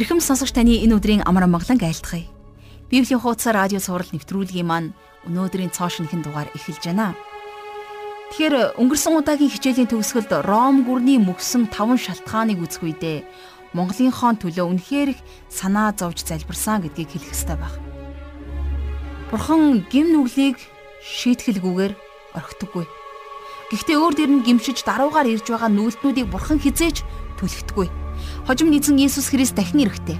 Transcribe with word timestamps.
Ирхэм 0.00 0.16
сонсогч 0.16 0.56
таны 0.56 0.80
энэ 0.80 0.96
өдрийн 0.96 1.22
амар 1.28 1.44
амгалан 1.44 1.76
айлтгая. 1.76 2.24
Библийн 2.88 3.20
хуудас 3.20 3.44
радио 3.52 3.84
цаурал 3.84 4.08
нэвтрүүлгийн 4.16 4.64
маань 4.64 4.96
өнөөдрийн 5.28 5.76
цоо 5.76 5.92
шинхэн 5.92 6.24
дугаар 6.24 6.48
эхэлж 6.56 6.88
байна. 6.88 7.12
Тэгэхээр 8.32 8.80
өнгөрсөн 8.80 9.20
удаагийн 9.20 9.52
хичээлийн 9.52 9.92
төгсгөлд 9.92 10.32
Ром 10.48 10.88
гүрний 10.88 11.20
мөксөн 11.20 11.68
таван 11.68 12.00
шалтгааныг 12.00 12.64
үзэх 12.64 12.80
үедээ 12.80 13.28
Монголынхон 13.76 14.40
төлөө 14.40 14.72
үнэхээр 14.72 15.08
их 15.12 15.20
санаа 15.52 15.92
зовж 15.92 16.24
залбирсан 16.24 16.80
гэдгийг 16.80 17.20
хэлэх 17.20 17.36
ёстой 17.36 17.60
баг. 17.60 17.76
Бурхан 19.28 19.84
гим 19.92 20.16
нүглийг 20.16 20.56
шийтгэлгүйгээр 21.04 21.92
орхитдаггүй. 22.40 22.88
Гэхдээ 23.68 24.00
өөр 24.00 24.14
дөр 24.16 24.30
нь 24.32 24.44
гимшиж 24.48 24.80
даруугаар 24.80 25.28
ирж 25.28 25.44
байгаа 25.44 25.68
нүгэлтнүүдийг 25.68 26.32
бурхан 26.32 26.56
хизээж 26.56 27.04
түлхтдэггүй 27.36 27.99
хожим 28.50 28.74
эзэн 28.74 28.98
Иесус 28.98 29.30
Христ 29.30 29.54
дахин 29.54 29.86
ирэхтэй. 29.86 30.18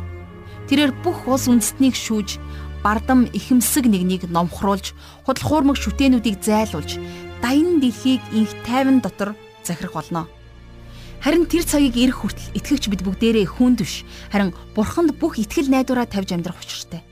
Тэрээр 0.71 0.95
бүх 1.03 1.27
улс 1.27 1.51
үндэстнийг 1.51 1.99
шүүж, 1.99 2.39
бардам 2.79 3.27
ихэмсэг 3.27 3.91
нэгнийг 3.91 4.31
номхруулж, 4.31 4.95
худал 5.27 5.43
хуурмаг 5.43 5.75
шүтэнүүдийг 5.75 6.39
зайлуулж, 6.39 7.03
даян 7.43 7.83
дэлхийг 7.83 8.23
инх 8.31 8.55
тайван 8.63 9.03
дотор 9.03 9.35
захирах 9.67 9.99
болно. 9.99 10.31
Харин 11.19 11.51
тэр 11.51 11.67
цагийг 11.67 11.99
ирэх 11.99 12.23
хүртэл 12.23 12.55
итгэгч 12.55 12.87
бид 12.87 13.03
бүгдээрээ 13.03 13.51
хүн 13.51 13.75
төш, 13.75 14.07
харин 14.31 14.55
бурханд 14.79 15.19
бүх 15.19 15.43
итгэл 15.43 15.67
найдвараа 15.67 16.07
тавьж 16.07 16.31
амьдрах 16.31 16.63
учиртай. 16.63 17.03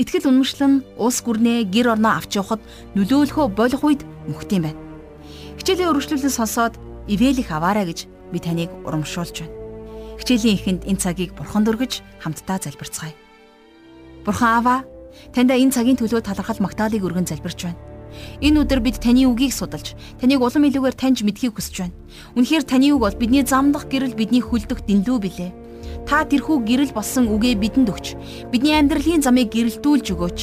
Итгэл 0.00 0.32
үнэмшлэн 0.32 0.96
улс 0.96 1.20
гүрнээ 1.20 1.68
гэр 1.68 2.00
орноо 2.00 2.16
авч 2.16 2.40
явахад 2.40 2.64
нөлөөлөхөө 2.96 3.52
болох 3.52 3.84
үед 3.84 4.08
мөхт 4.24 4.56
юм 4.56 4.72
байна. 4.72 4.80
Хичээлийн 5.60 5.92
өргөжлөлөн 5.92 6.32
сонсоод 6.32 6.80
ивэлих 7.12 7.52
аваарай 7.52 7.92
гэж 7.92 8.08
би 8.32 8.40
таныг 8.40 8.72
урамшуулж 8.88 9.44
байна. 9.44 9.65
Хичээлийн 10.26 10.58
эхэнд 10.58 10.82
энэ 10.90 10.98
цагийг 10.98 11.38
бурханд 11.38 11.70
өргөж 11.70 12.02
хамтдаа 12.18 12.58
залбирцгаая. 12.58 13.14
Бурхан 14.26 14.58
Аава, 14.58 14.82
таньда 15.30 15.54
энэ 15.54 15.70
цагийн 15.70 15.94
төлөө 15.94 16.18
талархал 16.18 16.58
магтаалыг 16.58 16.98
өргөн 16.98 17.30
залбирч 17.30 17.62
байна. 17.62 17.78
Энэ 18.42 18.66
өдөр 18.66 18.82
бид 18.82 18.98
таны 18.98 19.22
үгийг 19.30 19.54
судалж, 19.54 19.94
таныг 20.18 20.42
улам 20.42 20.66
илүүгээр 20.66 20.98
таньж 20.98 21.22
мэдхийг 21.22 21.54
хүсэж 21.54 21.78
байна. 21.78 21.94
Үнэхээр 22.34 22.64
таны 22.66 22.90
үг 22.90 23.06
бол 23.06 23.14
бидний 23.14 23.46
замдах 23.46 23.86
гэрэл 23.86 24.18
бидний 24.18 24.42
хөлдөх 24.42 24.82
дэнлүү 24.82 25.18
билээ. 25.22 25.54
Та 26.10 26.26
тэрхүү 26.26 26.58
гэрэл 26.74 26.90
болсон 26.90 27.30
үгээ 27.30 27.54
бидэнд 27.62 27.86
өгч, 27.86 28.18
бидний 28.50 28.74
амьдралын 28.74 29.22
замыг 29.22 29.54
гэрэлтүүлж 29.54 30.10
өгөөч. 30.10 30.38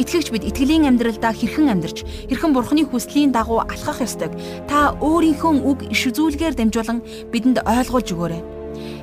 Итгэгч 0.00 0.32
бид 0.32 0.48
итгэлийн 0.48 0.88
амьдралдаа 0.88 1.36
хэрхэн 1.36 1.68
амьдарч, 1.68 2.08
хэрхэн 2.32 2.56
Бурхны 2.56 2.88
хүслийн 2.88 3.36
дагуу 3.36 3.68
алхах 3.68 4.00
ёстойг 4.00 4.32
та 4.64 4.96
өөрийнхөө 4.96 5.60
үг 5.60 5.92
иш 5.92 6.08
үзүүлгээр 6.08 6.56
дамжуулан 6.56 7.04
бидэнд 7.28 7.60
ойлгуулж 7.68 8.08
өгөөрэй. 8.16 8.59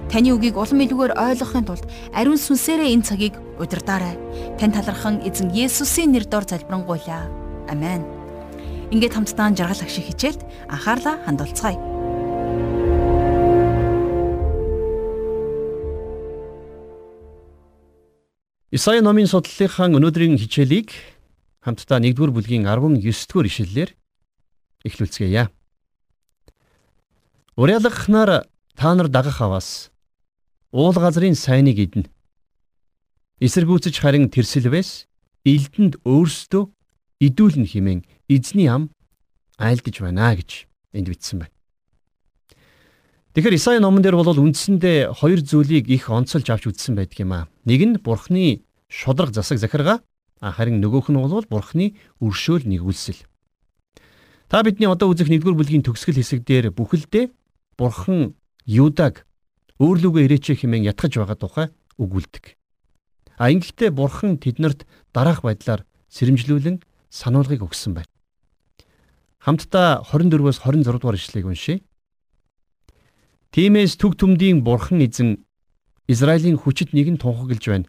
Таны 0.08 0.32
үгийг 0.32 0.56
улам 0.56 0.80
илүүгээр 0.88 1.20
ойлгохын 1.20 1.68
тулд 1.68 1.84
ариун 2.16 2.40
сүнсээрээ 2.40 2.96
энэ 2.96 3.04
цагийг 3.04 3.36
удирдаарай. 3.60 4.16
Тань 4.56 4.72
талархан 4.72 5.20
эзэн 5.28 5.52
Есүсийн 5.52 6.16
нэрээр 6.16 6.48
залбирanгуйлаа. 6.48 7.28
Амен. 7.68 8.08
Ингээд 8.88 9.20
хамтдаа 9.20 9.52
жаргал 9.52 9.84
агшиг 9.84 10.08
хичээлд 10.08 10.48
анхаарлаа 10.72 11.20
хандуулцгаая. 11.28 11.76
Исая 18.72 19.04
номын 19.04 19.28
судлалынхаа 19.28 19.92
өнөөдрийн 19.92 20.40
хичээлийг 20.40 20.96
хамтдаа 21.60 22.00
1-р 22.00 22.32
бүлгийн 22.32 22.64
19-р 22.64 23.44
ишлэлээр 23.52 23.92
эхлүүлцгээе. 24.88 25.52
Уриалгахнаар 27.60 28.48
та 28.80 28.96
нар 28.96 29.12
дагах 29.12 29.44
аваас 29.44 29.92
уул 30.72 30.94
газрын 30.94 31.36
сайныг 31.36 31.78
иднэ. 31.80 32.10
Эсэргүүцэж 33.40 33.96
харин 34.02 34.30
тэрсэлвэс 34.34 35.06
элдэнд 35.46 36.02
өөрсдөө 36.04 36.64
идүүлнэ 37.22 37.68
хэмээн 37.70 38.02
эзний 38.28 38.68
ам 38.68 38.90
айлдж 39.62 40.02
байна 40.02 40.34
гэж 40.34 40.66
энд 40.98 41.08
бичсэн 41.08 41.46
байна. 41.46 41.54
Тэгэхээр 43.38 43.54
Исаи 43.54 43.78
номон 43.78 44.02
дээр 44.02 44.18
бол 44.18 44.34
үндсэндээ 44.34 45.14
хоёр 45.22 45.46
зүйлийг 45.46 45.86
их 45.94 46.10
онцолж 46.10 46.50
авч 46.50 46.74
үзсэн 46.74 46.98
байдаг 46.98 47.22
юм 47.22 47.32
аа. 47.38 47.46
Нэг 47.70 47.82
нь 47.86 48.02
Бурхны 48.02 48.66
шудраг 48.90 49.30
засаг 49.30 49.62
захиргаа, 49.62 50.02
харин 50.42 50.82
нөгөөх 50.82 51.14
нь 51.14 51.22
бол 51.22 51.46
Бурхны 51.46 51.94
өршөөл 52.18 52.66
нэгүүлсэл. 52.66 53.22
Та 54.50 54.66
бидний 54.66 54.90
одоо 54.90 55.14
үзэх 55.14 55.30
1-р 55.30 55.54
бүлгийн 55.54 55.86
төгсгөл 55.86 56.18
хэсэг 56.18 56.50
дээр 56.50 56.74
бүхэлдээ 56.74 57.30
Бурхан 57.78 58.34
Юдаг 58.66 59.27
өөрлөгөө 59.78 60.26
ирээч 60.26 60.58
хэмээн 60.58 60.90
ятгах 60.90 61.14
байгаа 61.14 61.38
тухай 61.38 61.68
өгүүлдэг. 62.02 62.58
А 63.38 63.54
ингэхдээ 63.54 63.94
бурхан 63.94 64.42
тэднэрт 64.42 64.90
дараах 65.14 65.46
байдлаар 65.46 65.86
сэрэмжлүүлэн 66.10 66.82
сануулгыг 67.14 67.62
өгсөн 67.62 67.94
байна. 67.94 68.10
Хамтдаа 69.38 70.02
24-өөс 70.10 70.66
26 70.66 70.98
дугаар 70.98 71.18
ишлэгийг 71.18 71.46
уншийе. 71.46 71.86
Тимээс 73.54 73.96
төг 74.02 74.18
төмдийн 74.18 74.66
бурхан 74.66 75.06
эзэн 75.06 75.46
Израилийн 76.10 76.58
хүчит 76.58 76.98
нэгэн 76.98 77.22
тунхаглаж 77.22 77.64
байна. 77.70 77.88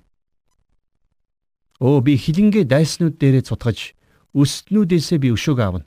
Өө 1.81 2.04
би 2.04 2.12
хилэнгээ 2.21 2.69
дайснууд 2.69 3.16
дээрээ 3.16 3.48
цутгаж 3.48 3.94
өстнүүдээсээ 4.37 5.19
би 5.22 5.32
өшөөг 5.32 5.59
аавна. 5.62 5.87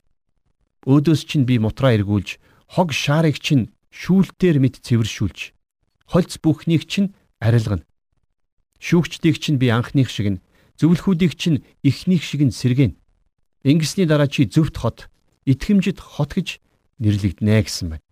Өөдөөс 0.88 1.22
чинь 1.30 1.46
би 1.46 1.62
мутраа 1.62 1.94
эргүүлж 1.94 2.42
хог 2.74 2.90
шаарыг 2.96 3.38
чинь 3.38 3.70
шүүлтээр 3.92 4.58
мэд 4.64 4.82
цэвэршүүлж 4.82 5.40
Хольц 6.12 6.36
бүхнийг 6.44 6.92
чинь 6.92 7.16
арилгана. 7.40 7.88
Шүүгчдийг 8.84 9.40
чинь 9.40 9.56
би 9.56 9.72
анхных 9.72 10.12
шиг 10.12 10.28
нь, 10.28 10.44
зөвлөхүүдийг 10.76 11.40
чинь 11.40 11.64
эхнийх 11.88 12.20
шиг 12.20 12.44
нь 12.44 12.52
сэргэн. 12.52 13.00
Ингэсний 13.64 14.04
дараа 14.04 14.28
чи 14.28 14.44
зөвхт 14.44 14.76
хот, 14.76 15.08
итгэмжид 15.48 16.04
хот 16.04 16.36
гэж 16.36 16.60
нэрлэгдэнэ 17.00 17.64
гэсэн 17.64 17.88
байна. 17.96 18.06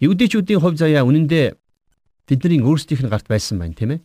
Евдээчүүдийн 0.00 0.64
хувь 0.64 0.80
заяа 0.80 1.04
үнэндээ 1.04 1.60
тэдний 2.24 2.64
өөрсдийнх 2.64 3.04
нь 3.04 3.12
гарт 3.12 3.28
байсан 3.28 3.60
байна, 3.60 3.76
тийм 3.76 3.90
ээ. 3.98 4.00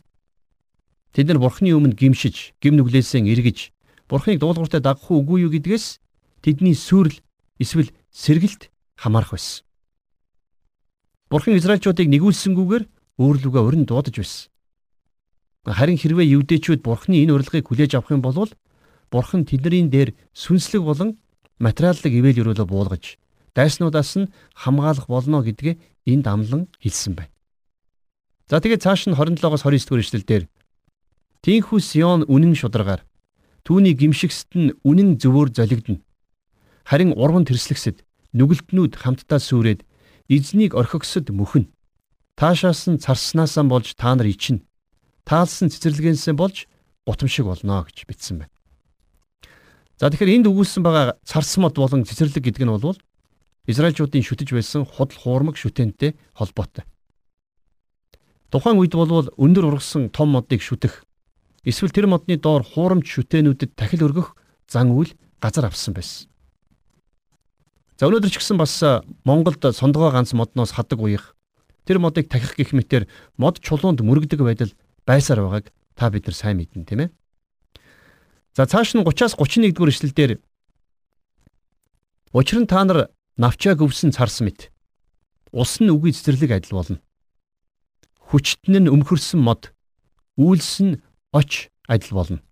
Тэд 1.16 1.32
нар 1.32 1.40
бурхны 1.40 1.72
өмнө 1.72 1.96
гимшиж, 1.96 2.52
гим 2.60 2.76
нүглээсээ 2.76 3.24
эргэж, 3.24 3.72
бурхныг 4.12 4.44
дуулууртай 4.44 4.84
дагах 4.84 5.08
үгүй 5.08 5.48
юу 5.48 5.52
гэдгээс 5.56 6.04
тэдний 6.44 6.76
сүрэл 6.76 7.16
эсвэл 7.56 7.88
сэргэлт 8.12 8.68
хамаарах 9.00 9.32
байсан. 9.32 9.67
Бурхан 11.28 11.60
Израильчуудыг 11.60 12.08
нэгүүлсэнгүүгээр 12.08 12.84
өөрлөгөө 13.20 13.62
урин 13.68 13.84
дуудаж 13.84 14.16
байсан. 14.16 14.48
Харин 15.68 16.00
хэрвээ 16.00 16.32
евдээчүүд 16.40 16.80
Бурханы 16.80 17.20
энэ 17.20 17.36
урилгыг 17.36 17.68
хүлээж 17.68 18.00
авах 18.00 18.16
юм 18.16 18.24
бол 18.24 18.48
Бурхан 19.12 19.44
тэдний 19.44 19.84
дээр 19.92 20.16
сүнслэг 20.32 20.80
болон 20.80 21.20
материаллык 21.60 22.08
ивэл 22.08 22.40
өрөөлө 22.48 22.64
буулгаж 22.64 23.20
дайснуудаас 23.52 24.12
нь 24.16 24.30
хамгаалах 24.56 25.04
болно 25.08 25.44
гэдгээ 25.44 25.76
энд 26.08 26.24
амлан 26.24 26.72
хэлсэн 26.80 27.12
байна. 27.18 27.32
За 28.48 28.60
тэгээд 28.64 28.84
цааш 28.84 29.12
нь 29.12 29.16
27-оос 29.16 29.68
29 29.68 29.84
дугаар 29.84 30.04
эшлэлдэр 30.04 30.42
Тинхүү 31.44 31.80
Сион 31.84 32.24
үнэн 32.24 32.56
шударгаар 32.56 33.04
түүний 33.68 33.92
гимшигсэд 33.92 34.52
нь 34.56 34.72
үнэн 34.80 35.20
зөвөөр 35.20 35.52
золигдно. 35.52 36.00
Харин 36.88 37.12
урган 37.12 37.44
тэрслэгсэд 37.44 38.00
нүгэлтнүүд 38.32 38.96
хамтдаа 38.96 39.36
сүрээд 39.36 39.84
эзнийг 40.28 40.76
орхигсод 40.76 41.32
мөхнө. 41.32 41.72
Таашаас 42.36 42.86
нь 42.86 43.00
царснаасаа 43.00 43.64
болж 43.64 43.96
та 43.96 44.14
нар 44.14 44.28
ичнэ. 44.28 44.62
Таалсан 45.24 45.72
цэцэрлэгэнсээ 45.72 46.34
болж 46.36 46.68
гутамшиг 47.08 47.48
болно 47.48 47.82
гэж 47.88 48.06
бичсэн 48.06 48.44
байна. 48.44 48.54
За 49.98 50.12
тэгэхээр 50.12 50.44
энд 50.44 50.46
өгүүлсэн 50.46 50.84
байгаа 50.84 51.18
царс 51.24 51.58
мод 51.58 51.74
болон 51.74 52.06
цэцэрлэг 52.06 52.44
гэдэг 52.44 52.62
нь 52.62 52.70
бол 52.70 53.00
Израильчуудын 53.68 54.24
шүтэж 54.24 54.54
байсан 54.54 54.86
худал 54.86 55.18
хуурмаг 55.18 55.56
шүтэнтэй 55.58 56.16
холбоотой. 56.32 56.84
Тухайн 58.48 58.78
үед 58.80 58.94
бол 58.96 59.28
өндөр 59.36 59.68
ургасан 59.68 60.08
том 60.08 60.32
модыг 60.32 60.62
шүтэх 60.64 61.04
эсвэл 61.68 61.92
тэр 61.92 62.06
модны 62.08 62.40
доор 62.40 62.64
хуурамч 62.64 63.04
шүтэнүүдэд 63.04 63.76
тахил 63.76 64.08
өргөх 64.08 64.38
зан 64.70 64.94
үйл 64.96 65.12
газар 65.42 65.68
авсан 65.68 65.92
байсан. 65.92 66.27
За 67.98 68.06
өнөөдөр 68.06 68.30
ч 68.30 68.38
гэсэн 68.38 68.62
бас 68.62 68.78
Монголд 69.26 69.58
сондгоо 69.74 70.14
ганц 70.14 70.30
модноос 70.30 70.70
хадаг 70.70 71.02
уях. 71.02 71.34
Тэр 71.82 71.98
модыг 71.98 72.30
тахих 72.30 72.54
гэх 72.54 72.70
мэтэр 72.70 73.10
мод 73.34 73.58
чулуунд 73.58 74.06
мөрөгдөг 74.06 74.38
байдал 74.38 74.70
байсаар 75.02 75.42
байгааг 75.42 75.74
та 75.98 76.06
бид 76.06 76.30
нар 76.30 76.36
сайн 76.38 76.62
мэднэ 76.62 76.86
тийм 76.86 77.00
ээ. 77.02 77.10
За 78.54 78.70
цааш 78.70 78.94
нь 78.94 79.02
30-аас 79.02 79.34
31 79.34 79.74
дугаар 79.74 79.90
эшлэлдэр 79.90 80.38
Учир 82.30 82.62
нь 82.62 82.70
та 82.70 82.86
нар 82.86 83.10
навчаа 83.34 83.74
гөвсөн 83.74 84.14
царс 84.14 84.46
мэт. 84.46 84.70
Ус 85.50 85.82
нь 85.82 85.90
үгүй 85.90 86.14
цэцэрлэг 86.14 86.54
адил 86.54 86.78
болно. 86.78 87.02
Хүчтэн 88.30 88.84
нь 88.84 88.92
өмхөрсөн 88.94 89.42
мод, 89.42 89.74
үйлс 90.38 90.86
нь 90.86 91.02
оч 91.34 91.74
адил 91.90 92.14
болно. 92.14 92.46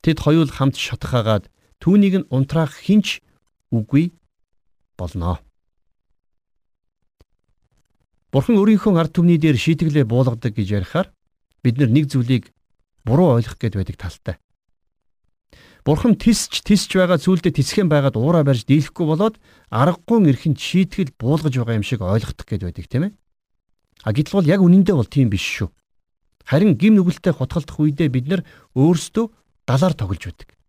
Тэд 0.00 0.24
хоёул 0.24 0.48
хамт 0.48 0.80
шатхаагаад 0.80 1.52
түүнийг 1.76 2.24
нь 2.24 2.28
унтраах 2.32 2.78
хинч 2.78 3.20
үгүй 3.68 4.16
болно. 5.00 5.40
Бурхан 8.30 8.60
өөрийнхөө 8.60 8.94
ард 9.00 9.16
түмний 9.16 9.40
дээр 9.40 9.56
шийтгэлээ 9.56 10.04
буулгадаг 10.06 10.54
гэж 10.54 10.68
ярихаар 10.84 11.08
бид 11.64 11.80
нэг 11.80 12.06
зүйлийг 12.12 12.52
буруу 13.02 13.40
ойлгох 13.40 13.58
гээд 13.58 13.74
байдаг 13.74 13.96
талтай. 13.98 14.36
Бурхан 15.82 16.14
тисч 16.14 16.60
тисч 16.62 16.92
байгаа 16.92 17.16
зүйлдээ 17.16 17.56
тисхэн 17.56 17.88
байгаад 17.88 18.20
уураа 18.20 18.44
барьж 18.44 18.68
дийлэхгүй 18.68 19.06
болоод 19.08 19.40
аргагүй 19.72 20.28
эрхэнд 20.28 20.60
шийтгэл 20.60 21.16
буулгаж 21.16 21.56
байгаа 21.56 21.80
юм 21.80 21.86
шиг 21.86 22.04
ойлгох 22.04 22.44
гээд 22.44 22.62
байдаг 22.68 22.86
тийм 22.86 23.02
ээ. 23.08 23.12
А 24.04 24.12
гэтэл 24.12 24.36
бол 24.36 24.46
яг 24.46 24.60
үнэндээ 24.60 24.94
бол 24.94 25.08
тийм 25.08 25.32
биш 25.32 25.42
шүү. 25.42 25.72
Харин 26.44 26.76
гим 26.76 27.00
нүгэлтэд 27.00 27.40
хутгалдах 27.40 27.80
үедээ 27.80 28.08
бид 28.12 28.26
нар 28.28 28.42
өөрсдөө 28.76 29.26
далаар 29.64 29.94
тоглож 29.96 30.20
байдаг. 30.20 30.59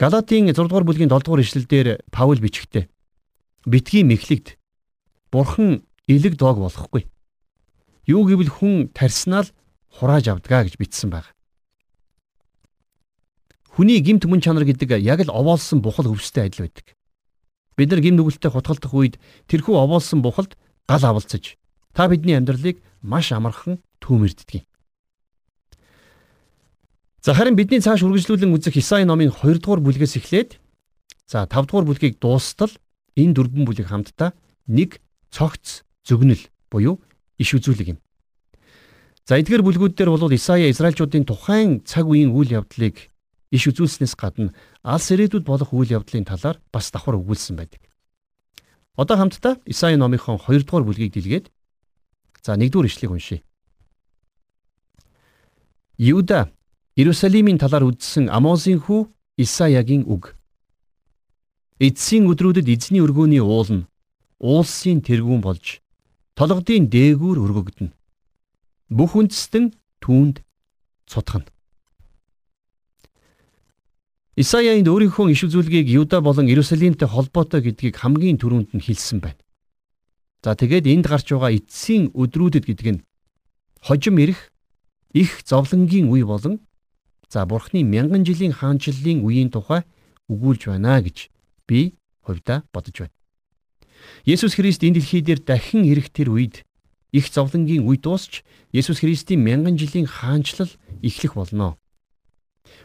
Галатийн 0.00 0.48
6 0.48 0.56
дугаар 0.56 0.88
бүлгийн 0.88 1.12
7 1.12 1.28
дугаар 1.28 1.44
ишлэлдэр 1.44 2.08
Паул 2.08 2.40
бичгтээ 2.40 2.88
битгий 3.68 4.00
мэхлэгд 4.00 4.56
Бурхан 5.28 5.84
элэг 6.08 6.40
доог 6.40 6.56
болохгүй. 6.56 7.04
Юу 8.08 8.24
гэвэл 8.24 8.48
хүн 8.48 8.88
тарснаа 8.96 9.44
л 9.44 9.52
хурааж 9.92 10.32
авдгаа 10.32 10.64
гэж 10.64 10.80
бичсэн 10.80 11.12
байна. 11.12 11.28
Хүний 13.68 14.00
гимт 14.00 14.24
мөн 14.24 14.40
чанар 14.40 14.64
гэдэг 14.64 15.04
яг 15.04 15.20
л 15.20 15.36
овоолсон 15.36 15.84
бухал 15.84 16.08
өвстэй 16.08 16.48
адил 16.48 16.64
байдаг. 16.64 16.96
Бид 17.76 17.92
нар 17.92 18.00
гим 18.00 18.16
нүгэлтэд 18.16 18.56
хутгалдах 18.56 18.96
үед 18.96 19.20
тэрхүү 19.52 19.76
овоолсон 19.76 20.24
бухалд 20.24 20.56
гал 20.88 21.04
авалцаж 21.04 21.60
та 21.92 22.08
бидний 22.08 22.40
амьдралыг 22.40 22.80
маш 23.04 23.36
амархан 23.36 23.84
түүмэрддэг. 24.00 24.64
За 27.20 27.34
харин 27.36 27.52
бидний 27.52 27.84
цааш 27.84 28.00
үргэлжлүүлэн 28.00 28.48
үзэх 28.56 28.80
Исаи 28.80 29.04
номын 29.04 29.28
2 29.28 29.60
дугаар 29.60 29.84
бүлгээс 29.84 30.16
эхлээд 30.16 30.56
за 31.28 31.44
5 31.44 31.68
дугаар 31.68 31.84
бүлгийг 31.84 32.16
дуустал 32.16 32.72
энэ 33.12 33.36
дөрвөн 33.36 33.68
бүлэг 33.68 33.92
хамтдаа 33.92 34.32
нэг 34.64 35.04
цогц 35.28 35.84
зөгнөл 36.08 36.40
буюу 36.72 36.96
иш 37.36 37.52
үзүүлэг 37.52 37.92
юм. 37.92 37.98
За 39.28 39.36
эдгээр 39.36 39.60
бүлгүүд 39.60 40.00
дээр 40.00 40.16
бол 40.16 40.32
Исая 40.32 40.72
Израильчуудын 40.72 41.28
тухайн 41.28 41.84
цаг 41.84 42.08
үеийн 42.08 42.32
үйл 42.32 42.56
явдлыг 42.56 43.12
иш 43.52 43.68
үзүүлснээс 43.68 44.16
гадна 44.16 44.56
алс 44.80 45.12
ирээдүйд 45.12 45.44
болох 45.44 45.76
үйл 45.76 46.00
явдлын 46.00 46.24
талаар 46.24 46.56
бас 46.72 46.88
давхар 46.88 47.20
өгүүлсэн 47.20 47.52
байдаг. 47.60 47.84
Одоо 48.96 49.20
хамтдаа 49.20 49.60
Исаи 49.68 50.00
номынхон 50.00 50.40
2 50.40 50.64
дугаар 50.64 50.88
бүлгийг 50.88 51.12
дэлгээд 51.12 51.52
за 52.40 52.56
1 52.56 52.72
дугаар 52.72 52.88
ишлэгийг 52.88 53.12
уншийе. 53.12 53.44
Юда 56.00 56.48
Иерусалимийн 56.96 57.58
талаар 57.58 57.86
үздсэн 57.86 58.26
Амозын 58.26 58.82
хүү 58.82 59.06
Исаягийн 59.38 60.04
үг. 60.10 60.34
Эцсийн 61.78 62.26
өдрүүдэд 62.26 62.66
эзний 62.66 63.00
өргөөний 63.00 63.40
уул 63.40 63.70
нь 63.70 63.86
уулсын 64.42 64.98
тэргүүн 65.00 65.40
болж 65.40 65.80
толгодын 66.34 66.90
дээгүүр 66.90 67.38
өргөгдөнө. 67.40 67.94
Бүх 68.90 69.12
үндэстэн 69.16 69.70
түүнд 70.02 70.42
цутгана. 71.06 71.46
Исая 74.40 74.74
энд 74.74 74.88
өөрийнхөө 74.88 75.30
иш 75.30 75.44
үзүүлгийг 75.46 75.88
Юда 75.92 76.20
болон 76.24 76.48
Иерусалимтэй 76.48 77.06
холбоотой 77.06 77.60
гэдгийг 77.60 78.00
хамгийн 78.00 78.40
түрүүнд 78.40 78.72
нь 78.74 78.82
хэлсэн 78.82 79.20
байна. 79.20 79.40
За 80.42 80.56
тэгээд 80.56 80.88
энд 80.88 81.06
гарч 81.06 81.28
байгаа 81.28 81.52
эцсийн 81.54 82.08
өдрүүдэд 82.16 82.64
гэдэг 82.66 82.88
нь 82.88 83.04
хожим 83.84 84.16
ирэх 84.16 84.48
их 85.12 85.44
зовлонгийн 85.44 86.08
үе 86.08 86.24
болон 86.24 86.64
за 87.30 87.46
бурхны 87.46 87.86
мянган 87.86 88.26
жилийн 88.26 88.52
хаанчлалын 88.52 89.22
үеийн 89.22 89.54
тухай 89.54 89.86
өгүүлж 90.26 90.66
байна 90.66 90.98
гэж 90.98 91.30
би 91.66 91.94
хувьдаа 92.26 92.66
бодож 92.74 93.06
байна. 93.06 93.14
Есүс 94.26 94.58
Христ 94.58 94.82
энэ 94.82 94.98
дэлхий 94.98 95.22
дээр 95.22 95.40
дахин 95.40 95.86
ирэх 95.86 96.10
тэр 96.10 96.34
үед 96.34 96.66
их 97.12 97.30
зовлонгийн 97.30 97.86
үе 97.86 97.98
дуусч 98.02 98.42
Есүс 98.72 99.00
Христийн 99.00 99.42
мянган 99.42 99.78
жилийн 99.78 100.06
хаанчлал 100.06 100.70
эхлэх 101.02 101.34
болно. 101.34 101.76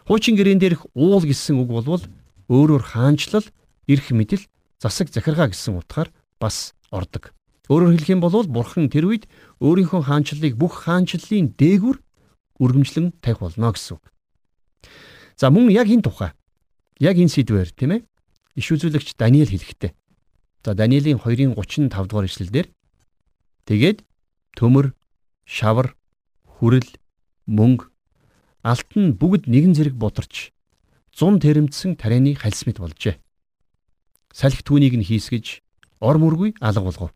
Хуучин 0.05 0.35
гэрэн 0.37 0.59
дээрх 0.59 0.85
уул 0.93 1.25
гэсэн 1.25 1.61
үг 1.61 1.69
болвол 1.69 2.03
өөрөөр 2.49 2.83
хаанчлал, 2.93 3.45
эрх 3.89 4.09
мэдэл, 4.09 4.45
засаг 4.81 5.09
захиргаа 5.09 5.49
гэсэн 5.49 5.77
утгаар 5.77 6.09
бас 6.37 6.73
ордог. 6.89 7.33
Өөрөөр 7.69 7.97
хэлэх 7.97 8.13
юм 8.13 8.21
бол 8.21 8.45
бурхан 8.45 8.89
тэр 8.89 9.09
үед 9.09 9.25
өөрийнхөө 9.61 10.01
хаанчлалыг 10.05 10.53
бүх 10.57 10.85
хаанчлалын 10.85 11.57
дээгүр 11.57 11.97
үргэлжлэн 12.61 13.17
тавих 13.21 13.41
болно 13.41 13.73
гэсэн 13.73 13.97
үг. 13.97 14.03
За 15.35 15.51
мөн 15.51 15.67
яг 15.71 15.91
энэ 15.91 16.07
тухай 16.07 16.31
яг 16.99 17.19
энэ 17.19 17.31
сэдвээр 17.31 17.69
тийм 17.75 17.91
ээ 17.99 18.01
иш 18.55 18.67
үзүүлэгч 18.71 19.19
Даниэл 19.19 19.51
хэлэхдээ. 19.51 19.91
За 20.63 20.71
Даниэлийн 20.73 21.19
2-ын 21.19 21.59
35 21.59 21.91
дугаар 22.07 22.27
ишлэлдэр 22.31 22.67
тэгээд 23.67 24.07
төмөр, 24.55 24.95
шавар, 25.43 25.93
хүрэл, 26.47 26.87
мөнгө 27.51 27.91
алт 28.63 28.91
нь 28.95 29.11
бүгд 29.19 29.51
нэгэн 29.51 29.75
зэрэг 29.75 29.99
бутарч 29.99 30.55
зун 31.11 31.43
тэрэмдсэн 31.43 31.99
тарианы 31.99 32.33
хальс 32.39 32.63
мэт 32.63 32.79
болжээ. 32.79 33.19
Салхи 34.31 34.63
түүнийг 34.63 34.95
нь 34.95 35.05
хийсгэж 35.05 35.61
ор 35.99 36.17
мөргүй 36.17 36.55
алга 36.63 36.87
болгов. 36.87 37.11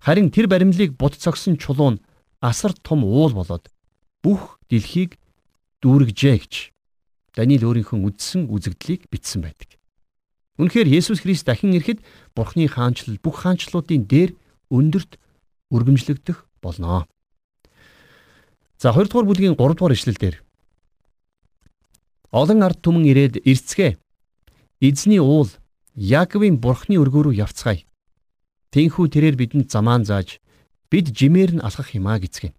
Харин 0.00 0.32
тэр 0.32 0.48
баримлыг 0.48 0.96
бут 0.96 1.20
цогсон 1.20 1.60
чулуун 1.60 2.00
асар 2.40 2.72
том 2.72 3.04
уул 3.04 3.32
болоод 3.32 3.68
бүх 4.24 4.58
дэлхийг 4.68 5.16
дүүргэжээ 5.80 6.36
гэж 6.40 6.73
Даниил 7.34 7.66
өөрийнхөө 7.66 7.98
үдсэн 7.98 8.46
үзэгдлийг 8.48 9.10
бичсэн 9.10 9.42
байдаг. 9.42 9.74
Үнэхээр 10.58 10.86
Есүс 10.86 11.26
Христ 11.26 11.50
дахин 11.50 11.74
ирэхэд 11.74 12.00
Бурхны 12.34 12.70
хаанчлал 12.70 13.18
бүх 13.18 13.42
хаанчлалуудын 13.42 14.06
дээр 14.06 14.38
өндөрт 14.70 15.18
өргөмжлөгдөх 15.74 16.46
болно. 16.62 17.10
За 18.78 18.94
2 18.94 19.10
дугаар 19.10 19.26
бүлгийн 19.26 19.58
3 19.58 19.74
дугаар 19.74 19.98
ишлэл 19.98 20.18
дээр 20.18 20.44
Олон 22.34 22.66
ард 22.66 22.82
түмэн 22.82 23.06
ирээд 23.06 23.46
ирцгээ. 23.46 23.94
Эзний 24.82 25.22
уул 25.22 25.54
Яаковын 25.94 26.58
бурхны 26.58 26.98
өргөө 26.98 27.30
рүү 27.30 27.34
явцгаая. 27.46 27.86
Тинхүү 28.74 29.06
тэрээр 29.06 29.38
бидэнд 29.38 29.70
замаан 29.70 30.02
зааж 30.02 30.42
бид 30.90 31.14
жимээр 31.14 31.54
нь 31.54 31.62
алхах 31.62 31.94
юмаа 31.94 32.18
гэцгэн. 32.18 32.50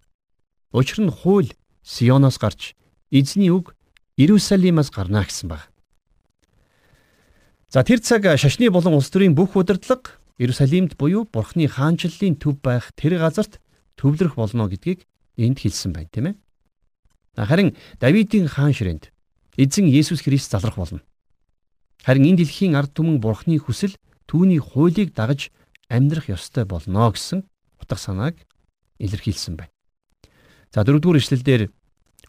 Учир 0.72 1.04
нь 1.04 1.12
хууль 1.12 1.52
Сионоос 1.84 2.40
гарч 2.40 2.72
эзний 3.12 3.52
үг 3.52 3.75
Иерусалимаас 4.16 4.90
гарна 4.90 5.24
гэсэн 5.24 5.48
баг. 5.48 5.68
За 7.68 7.84
тэр 7.84 8.00
цаг 8.00 8.24
шашны 8.40 8.70
болон 8.70 8.96
улс 8.96 9.12
төрийн 9.12 9.36
бүх 9.36 9.56
удирдлага 9.56 10.16
Иерусалимд 10.38 10.96
буюу 10.96 11.28
Бурхны 11.28 11.68
хаанчлалын 11.68 12.40
төв 12.40 12.56
байх 12.64 12.92
тэр 12.96 13.20
газарт 13.20 13.60
төвлөрөх 14.00 14.36
болно 14.36 14.68
гэдгийг 14.68 15.04
энд 15.36 15.60
хэлсэн 15.60 15.92
байна 15.92 16.08
тийм 16.08 16.26
ээ. 16.32 16.34
Харин 17.36 17.76
Давидын 18.00 18.48
хаан 18.48 18.72
ширээнд 18.72 19.12
эзэн 19.60 19.88
Есүс 19.92 20.24
Христ 20.24 20.52
залрах 20.52 20.76
болно. 20.80 21.04
Харин 22.00 22.24
энэ 22.24 22.44
дэлхийн 22.44 22.76
ард 22.76 22.96
түмэн 22.96 23.20
Бурхны 23.20 23.60
хүсэл 23.60 23.96
түүний 24.24 24.60
хуулийг 24.60 25.12
дагаж 25.12 25.52
амьдрах 25.92 26.32
ёстой 26.32 26.64
болно 26.64 27.12
гэсэн 27.12 27.44
утга 27.80 27.96
санааг 28.00 28.40
илэрхийлсэн 28.96 29.56
байна. 29.56 29.72
За 30.72 30.84
дөрөвдүгээр 30.84 31.20
ишлэлдэр 31.20 31.62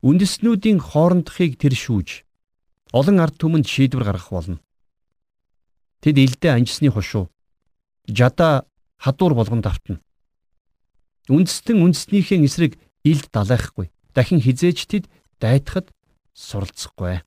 үндэснүүдийн 0.08 0.80
хоорондохыг 0.80 1.60
тэр 1.60 1.76
шүүж 1.76 2.24
олон 2.96 3.20
ард 3.20 3.36
түмэнд 3.36 3.68
шийдвэр 3.68 4.08
гаргах 4.08 4.32
болно. 4.32 4.60
Тэд 6.00 6.16
илдээ 6.16 6.56
анжсны 6.56 6.88
хушуу 6.88 7.28
жада 8.08 8.64
хадуур 8.96 9.36
болгон 9.36 9.60
давтна. 9.60 10.00
Үндэстэн 11.28 11.84
үндэснийхээ 11.84 12.40
эсрэг 12.48 12.80
илд 13.04 13.28
далайхгүй. 13.36 13.92
Дахин 14.16 14.40
хизээч 14.40 14.88
тэд 14.88 15.12
дайтахад 15.44 15.92
суралцахгүй. 16.32 17.20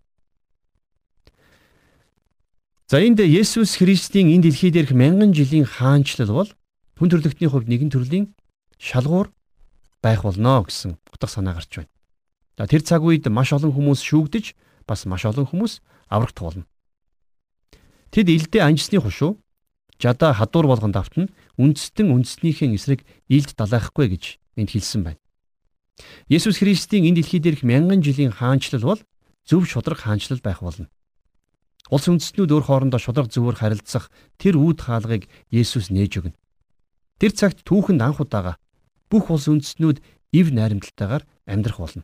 За 2.88 2.96
энд 2.98 3.20
Есүс 3.20 3.76
Христийн 3.76 4.32
энэ 4.32 4.48
дэлхий 4.48 4.72
дээрх 4.72 4.96
мянган 4.96 5.36
жилийн 5.36 5.68
хаанчлал 5.68 6.32
бол 6.32 6.50
хүн 6.96 7.12
төрлөختний 7.12 7.52
хувьд 7.52 7.68
нэгэн 7.68 7.92
төрлийн 7.92 8.32
шалгуур 8.80 9.28
байх 10.00 10.24
болно 10.24 10.64
гэсэн 10.64 10.96
утга 11.12 11.28
санаа 11.28 11.54
гарч 11.54 11.84
байна. 11.84 11.92
За 12.58 12.66
тэр 12.66 12.82
цаг 12.82 13.02
үед 13.04 13.28
маш 13.28 13.52
олон 13.52 13.72
хүмүүс 13.74 14.00
шүүгдэж 14.00 14.54
бас 14.86 15.06
маш 15.06 15.26
олон 15.26 15.46
хүмүүс 15.46 15.80
аврагт 16.10 16.38
болно. 16.40 16.64
Тэд 18.10 18.26
илдээ 18.26 18.66
анжсны 18.66 18.98
хушуу 18.98 19.38
жада 20.00 20.34
хадуур 20.34 20.66
болгон 20.66 20.90
давтна 20.90 21.30
үндэстэн 21.60 22.10
үндэснийхээ 22.10 22.74
эсрэг 22.74 23.00
илд 23.28 23.54
далайхгүй 23.54 24.06
гэж 24.16 24.24
энд 24.58 24.70
хэлсэн 24.74 25.02
байна. 25.06 25.20
Есүс 26.26 26.58
Христийн 26.58 27.06
энэ 27.06 27.22
дэлхий 27.22 27.40
дээрх 27.40 27.62
мянган 27.62 28.02
жилийн 28.02 28.32
хаанчлал 28.32 28.82
бол 28.82 29.00
зөв 29.44 29.68
шудраг 29.68 30.00
хаанчлал 30.00 30.40
байх 30.42 30.64
болно. 30.64 30.88
Улс 31.90 32.06
үндэстнүүд 32.08 32.50
өөр 32.50 32.64
хоорондоо 32.66 33.00
шудраг 33.02 33.28
зөвөр 33.30 33.56
харилцах 33.60 34.10
тэр 34.40 34.56
үүд 34.56 34.78
хаалгыг 34.80 35.28
Есүс 35.50 35.90
нээж 35.90 36.22
өгнө. 36.22 36.38
Тэр 37.20 37.32
цагт 37.36 37.62
түүхэнд 37.66 38.00
анх 38.00 38.22
удаага 38.22 38.56
бүх 39.10 39.28
улс 39.28 39.50
үндэстнүүд 39.50 39.98
ив 40.32 40.46
найрамдалтайгаар 40.54 41.26
амьдрах 41.50 41.78
болно. 41.82 42.02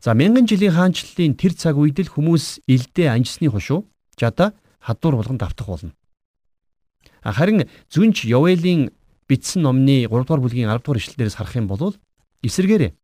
За 0.00 0.14
мянган 0.16 0.48
жилийн 0.48 0.72
хаанчлалын 0.72 1.36
тэр 1.36 1.52
цаг 1.52 1.76
үед 1.76 2.00
л 2.00 2.08
хүмүүс 2.08 2.64
илдээ 2.64 3.12
анжсны 3.12 3.52
хушуу 3.52 3.84
жада 4.16 4.56
хадуур 4.80 5.20
болгон 5.20 5.36
давтах 5.36 5.68
болно. 5.68 5.92
Харин 7.20 7.68
зүнч 7.92 8.24
Йовелийн 8.24 8.96
бичсэн 9.28 9.60
номны 9.60 10.08
3 10.08 10.08
дугаар 10.08 10.40
бүлгийн 10.40 10.72
10 10.72 10.80
дугаар 10.80 11.00
ишлэлдээс 11.04 11.36
харах 11.36 11.56
юм 11.60 11.68
бол 11.68 11.92
эсэргээрээ 12.40 12.96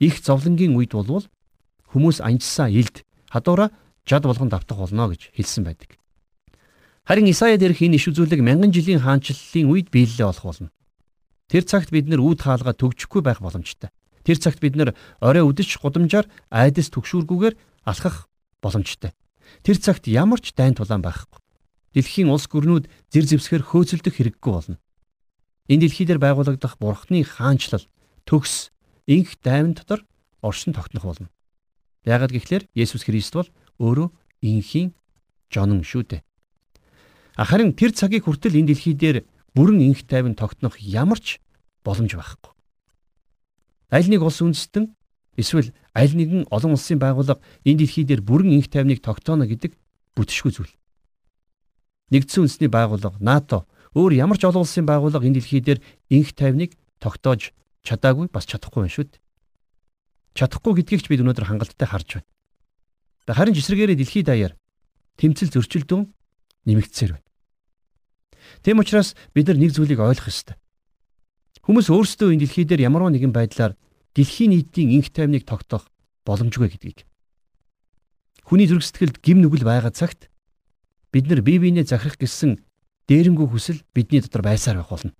их 0.00 0.14
зовлонгийн 0.24 0.72
үед 0.72 0.96
болвол 0.96 1.28
хүмүүс 1.92 2.24
анжсан 2.24 2.72
илд 2.72 3.04
хадуура 3.28 3.68
жад 4.08 4.24
болгон 4.24 4.48
давтах 4.48 4.80
болно 4.80 5.12
гэж 5.12 5.28
хэлсэн 5.36 5.64
байдаг. 5.68 6.00
Харин 7.04 7.28
Исая 7.28 7.60
дээрх 7.60 7.84
энэ 7.84 8.00
иш 8.00 8.08
үзүүлэг 8.08 8.40
мянган 8.40 8.72
жилийн 8.72 9.04
хаанчлалын 9.04 9.68
үед 9.68 9.92
биелэлээ 9.92 10.24
олох 10.24 10.44
болно. 10.48 10.72
Тэр 11.52 11.68
цагт 11.68 11.92
бид 11.92 12.08
нэр 12.08 12.24
үүд 12.24 12.40
хаалга 12.40 12.72
төгжихгүй 12.72 13.20
байх 13.20 13.44
боломжтой. 13.44 13.92
Тэр 14.24 14.40
цагт 14.40 14.58
бид 14.58 14.74
нэр 14.74 14.96
орой 15.20 15.44
үдэж 15.44 15.78
гудамжаар 15.78 16.26
айдас 16.48 16.88
төгшүүргүүгээр 16.90 17.54
алхах 17.84 18.26
боломжтой. 18.64 19.12
Тэр 19.60 19.76
цагт 19.76 20.08
ямар 20.08 20.40
ч 20.40 20.56
дайн 20.56 20.72
тулаан 20.72 21.04
байхгүй. 21.04 21.40
Дэлхийн 21.92 22.32
улс 22.32 22.48
гүрнүүд 22.48 22.88
зэр 23.12 23.24
зэвсгэр 23.28 23.62
хөөцөлдөх 23.62 24.16
хэрэггүй 24.16 24.52
болно. 24.52 24.80
Энэ 25.68 25.86
дэлхий 25.86 26.08
дээр 26.08 26.18
байгуулагдах 26.18 26.80
бурхны 26.80 27.22
хаанчлал 27.22 27.84
төгс 28.24 28.72
инх 29.06 29.36
дайван 29.44 29.76
дотор 29.76 30.02
оршин 30.40 30.72
тогтнох 30.72 31.04
болно. 31.04 31.28
Яагад 32.04 32.32
гэхлээр 32.32 32.68
Есүс 32.74 33.04
Христ 33.04 33.36
бол 33.36 33.48
өөрөө 33.78 34.08
инхийн 34.42 34.96
жонон 35.52 35.84
шүү 35.84 36.02
дээ. 36.08 36.22
Харин 37.36 37.76
тэр 37.76 37.92
цагийг 37.92 38.24
хүртэл 38.24 38.58
энэ 38.60 38.72
дэлхий 38.72 38.96
дээр 38.96 39.24
бүрэн 39.54 39.80
инх 39.84 40.04
тайван 40.08 40.34
тогтнох 40.34 40.80
ямар 40.80 41.20
ч 41.20 41.40
боломж 41.84 42.16
байхгүй. 42.16 42.53
Аль 43.94 44.10
нэг 44.10 44.26
улс 44.26 44.42
үндэстэн 44.42 44.90
эсвэл 45.38 45.70
аль 45.94 46.14
нэгэн 46.18 46.50
олон 46.50 46.74
улсын 46.74 46.98
байгууллага 46.98 47.38
энэ 47.62 47.86
дэлхий 47.86 48.02
дээр 48.02 48.26
бүрэн 48.26 48.58
инх 48.58 48.66
тайвныг 48.66 48.98
тогтооно 48.98 49.46
гэдэг 49.46 49.78
бүтшгүй 50.18 50.50
зүйл. 50.50 50.74
Нэгдсэн 52.10 52.42
үндэсний 52.50 52.70
байгууллага 52.74 53.22
НАТО 53.22 53.70
өөр 53.94 54.18
ямар 54.18 54.34
ч 54.34 54.50
олон 54.50 54.66
улсын 54.66 54.82
байгууллага 54.82 55.30
энэ 55.30 55.38
дэлхий 55.38 55.62
дээр 55.62 55.78
инх 56.10 56.34
тайвныг 56.34 56.74
тогтоож 56.98 57.54
чадаагүй 57.86 58.26
бас 58.34 58.50
чадахгүй 58.50 58.82
байна 58.82 58.94
шүү 58.98 59.06
дээ. 59.14 59.22
Чадахгүй 60.34 60.72
гэдгийг 60.82 61.02
ч 61.02 61.06
бид 61.06 61.22
өнөөдөр 61.22 61.46
хангалттай 61.46 61.86
харж 61.86 62.08
байна. 62.18 62.26
Харин 63.30 63.54
жисрэгээрээ 63.54 63.98
дэлхийд 64.02 64.26
даяар 64.26 64.58
тэмцэл 65.22 65.54
зөрчилдөөн 65.54 66.10
нэмэгдсээр 66.66 67.12
байна. 67.14 67.28
Тэм 68.66 68.82
учраас 68.82 69.14
бид 69.30 69.46
нар 69.46 69.58
нэг 69.62 69.70
зүйлийг 69.70 70.02
ойлгох 70.02 70.28
ёстой. 70.28 70.58
Хүмүүс 71.62 71.88
өөрсдөө 71.88 72.34
энэ 72.34 72.42
дэлхий 72.44 72.66
дээр 72.66 72.90
ямар 72.90 73.06
нэгэн 73.08 73.30
байдлаар 73.30 73.78
дэлхийн 74.14 74.54
нийтийн 74.54 74.94
инх 74.94 75.10
тайвныг 75.10 75.44
тогтоох 75.44 75.90
боломжгүй 76.24 76.70
гэдгийг. 76.70 77.04
Хүний 78.46 78.70
зүрх 78.70 78.86
сэтгэлд 78.86 79.18
гим 79.20 79.42
нүгэл 79.42 79.66
байгаа 79.66 79.90
цагт 79.90 80.30
бид 81.12 81.26
нар 81.26 81.42
бие 81.42 81.58
биенээ 81.58 81.84
захирах 81.88 82.18
гэсэн 82.18 82.62
дээрэнгүй 83.10 83.46
хүсэл 83.50 83.82
бидний 83.92 84.20
дотор 84.22 84.42
байсаар 84.42 84.80
байх 84.80 84.90
болно. 84.90 85.12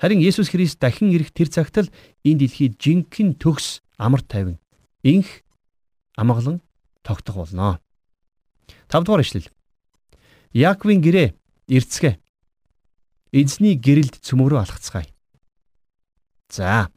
Харин 0.00 0.20
Есүс 0.20 0.50
Христ 0.50 0.82
дахин 0.82 1.14
ирэх 1.14 1.30
тэр 1.30 1.48
цагт 1.48 1.78
л 1.78 1.92
энэ 2.26 2.44
дэлхийд 2.44 2.74
жинхэнэ 2.82 3.38
төгс 3.38 3.84
амар 3.96 4.22
тайван 4.26 4.58
инх 5.06 5.44
амгалан 6.16 6.60
тогтох 7.02 7.36
болно. 7.36 7.78
5 8.88 9.04
дугаар 9.04 9.22
ишлэл. 9.22 9.48
Яаковын 10.52 11.02
гэрээ 11.02 11.34
эрцгээ. 11.68 12.18
Эзний 13.32 13.74
гэрэлд 13.74 14.22
цөмөрөө 14.22 14.60
алхацгаая. 14.62 15.06
За. 16.50 16.90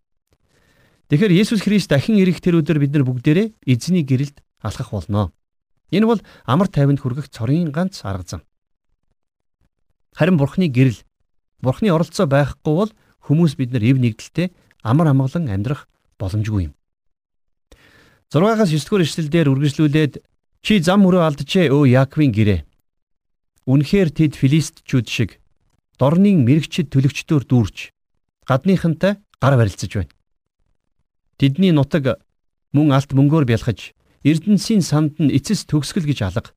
Тэгэхээр 1.07 1.39
Есүс 1.39 1.63
Христ 1.63 1.87
дахин 1.87 2.19
ирэх 2.19 2.43
тэр 2.43 2.59
өдөр 2.59 2.83
бид 2.83 2.91
нар 2.91 3.07
бүгдээрээ 3.07 3.55
эзний 3.63 4.03
гэрэлд 4.03 4.43
алхах 4.59 4.91
болно. 4.91 5.31
Энэ 5.87 6.03
бол 6.03 6.19
амар 6.43 6.67
тайванд 6.67 6.99
хүргэх 6.99 7.31
цорын 7.31 7.71
ганц 7.71 8.03
арга 8.03 8.27
зам. 8.27 8.41
Харин 10.11 10.35
Бурхны 10.35 10.67
гэрэл 10.67 10.99
Бурхны 11.63 11.95
оролцоо 11.95 12.27
байхгүй 12.27 12.73
бол 12.75 12.91
хүмүүс 13.23 13.55
бид 13.55 13.71
нар 13.71 13.87
эв 13.87 14.03
нэгдэлтэй 14.03 14.51
амар 14.83 15.15
амгалан 15.15 15.47
амьдрах 15.47 15.87
боломжгүй 16.19 16.67
юм. 16.67 16.73
6-аас 18.27 18.67
9 18.67 18.83
дугаар 18.83 19.07
ишлэлдэр 19.07 19.47
үргэлжлүүлээд 19.47 20.13
чи 20.59 20.83
зам 20.83 21.07
мөрөө 21.07 21.23
алджээ 21.23 21.71
өө 21.71 21.87
Яаковын 22.03 22.35
гэрээ. 22.35 22.59
Үнэхээр 23.63 24.09
тэд 24.11 24.35
филистчүүд 24.35 25.07
шиг 25.07 25.39
дорны 25.95 26.35
мэрэгчд 26.35 26.91
төлөгчдөөр 26.91 27.43
дүүрч 27.47 27.95
гадныхантай 28.43 29.23
гар 29.39 29.55
барилцаж 29.55 29.91
байна. 29.95 30.16
Тэдний 31.37 31.69
нутаг 31.69 32.17
мөн 32.73 32.89
алт 32.97 33.13
мөнгөөр 33.13 33.45
бялхаж 33.45 33.93
Эрдэнсийн 34.25 34.81
санд 34.81 35.21
нь 35.21 35.29
эцэс 35.29 35.69
төгсгөл 35.69 36.09
гэж 36.09 36.25
алга. 36.25 36.49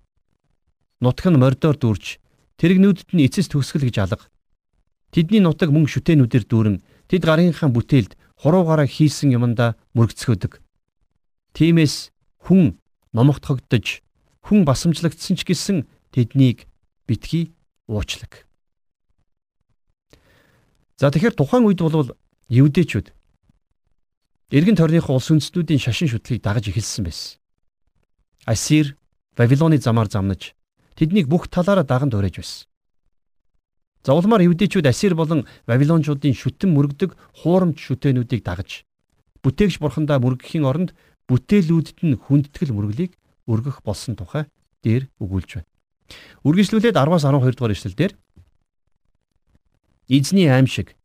Нутаг 1.05 1.29
нь 1.29 1.37
мордоор 1.37 1.77
дүүрч 1.77 2.17
тэрэгнүүдэд 2.57 3.13
нь 3.13 3.25
эцэс 3.29 3.53
төгсгөл 3.53 3.85
гэж 3.85 3.97
алга. 4.01 4.25
Тэдний 5.13 5.45
нутаг 5.45 5.69
мөн 5.69 5.85
шүтэнүүдээр 5.85 6.45
дүүрэн 6.49 6.77
тэд 7.13 7.23
гарынхаа 7.29 7.69
бүтээлд 7.69 8.17
хуруугаараа 8.41 8.89
хийсэн 8.89 9.37
юмдаа 9.37 9.77
мөргөцгөөдөг. 9.93 10.65
Тиймээс 11.53 12.09
хүн 12.49 12.81
номогдохогдож 13.13 14.01
хүн 14.49 14.65
басамжлагдсан 14.65 15.37
ч 15.37 15.45
гэсэн 15.45 15.85
тэднийг 16.09 16.65
битгий 17.05 17.53
уучлаг. 17.85 18.49
За 20.97 21.13
тэгэхээр 21.13 21.37
тухайн 21.37 21.69
үед 21.69 21.85
бол 21.85 22.17
евдээчүүд 22.49 23.20
эргэн 24.51 24.77
тойрныхоо 24.77 25.15
улс 25.15 25.31
үндэстнүүдийн 25.31 25.79
шашин 25.79 26.11
шүтлгийг 26.11 26.43
дагаж 26.43 26.67
эхэлсэн 26.67 27.07
байсан. 27.07 27.39
Ассир 28.47 28.99
Вавилоны 29.39 29.79
замаар 29.79 30.11
замнаж 30.11 30.59
тэднийг 30.99 31.31
бүх 31.31 31.47
талаараа 31.47 31.87
даган 31.87 32.11
дуурайж 32.11 32.43
байсан. 32.43 32.67
За 34.03 34.13
улмаар 34.13 34.43
евдээчүүд 34.51 34.91
Ассир 34.91 35.15
болон 35.15 35.47
Вавилончуудын 35.71 36.35
шүтэн 36.35 36.75
мөрөгдөг 36.75 37.15
хуурамч 37.47 37.79
шүтэнүүдийг 37.79 38.43
дагаж 38.43 38.83
бүтээгч 39.45 39.79
бурхандаа 39.79 40.19
мөргөхийн 40.19 40.67
оронд 40.67 40.99
бүтээлүүдэд 41.31 41.99
нь 42.03 42.19
хүндэтгэл 42.19 42.75
мөрөглийг 42.75 43.15
өргөх 43.47 43.87
болсон 43.87 44.19
тухай 44.19 44.51
дээр 44.83 45.07
өгүүлж 45.23 45.63
байна. 45.63 45.69
Үргэлжлүүлээд 46.43 46.99
10-аас 46.99 47.23
12 47.23 47.55
дугаар 47.55 47.75
эшлэлдэр 47.77 48.13
Эзний 50.11 50.51
аимшиг 50.51 50.99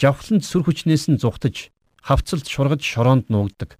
жавхланд 0.00 0.40
сүр 0.40 0.64
хүчнээс 0.64 1.12
нь 1.12 1.20
зүхтаж 1.20 1.68
хавцалт 2.02 2.46
шургаж 2.48 2.82
шороонд 2.82 3.28
нуугддаг. 3.28 3.78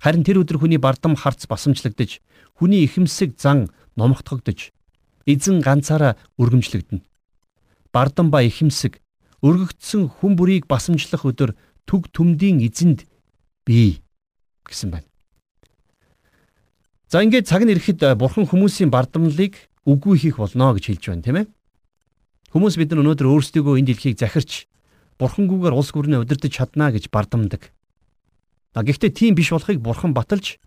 Харин 0.00 0.24
тэр 0.26 0.42
өдөр 0.42 0.62
хүний 0.62 0.80
бардам 0.82 1.14
харц 1.14 1.46
басамжлагдж 1.46 2.20
хүний 2.58 2.82
ихэмсэг 2.84 3.38
зан 3.38 3.70
номогдогдож 3.96 4.74
эзэн 5.26 5.62
ганцаараа 5.62 6.18
өргөмжлөгдөнө 6.42 7.06
бардам 7.92 8.32
ба 8.32 8.42
ихэмсэг 8.42 8.98
өргөгдсөн 9.44 10.08
хүн 10.18 10.34
бүрийг 10.34 10.66
басамжлах 10.66 11.28
өдөр 11.28 11.54
түг 11.84 12.08
түмдийн 12.16 12.64
эзэнд 12.64 13.04
бий 13.68 14.00
гэсэн 14.64 14.90
байна. 14.90 15.08
За 17.12 17.20
ингээд 17.20 17.46
цаг 17.46 17.62
нь 17.62 17.72
ирэхэд 17.76 18.00
э, 18.02 18.16
бурхан 18.16 18.48
хүмүүсийн 18.48 18.88
бардамлыг 18.88 19.68
үгүй 19.84 20.16
хийх 20.16 20.40
болно 20.40 20.72
гэж 20.72 20.84
хэлж 20.88 21.04
байна 21.12 21.22
тийм 21.22 21.36
ээ. 21.36 21.46
Хүмүүс 22.56 22.80
бид 22.80 22.96
нар 22.96 23.04
өнөөдөр 23.04 23.28
өөрсдийгөө 23.28 23.76
энэ 23.76 23.92
дэлхийг 23.92 24.16
захирч 24.16 24.64
бурхангүйгээр 25.22 25.78
улс 25.78 25.94
гүрнээ 25.94 26.26
удирдах 26.26 26.50
чаднаа 26.50 26.90
гэж 26.90 27.06
бардамдаг. 27.14 27.70
А 28.74 28.82
гэхдээ 28.82 29.10
тийм 29.14 29.38
биш 29.38 29.54
болохыг 29.54 29.78
бурхан 29.78 30.10
баталж 30.10 30.58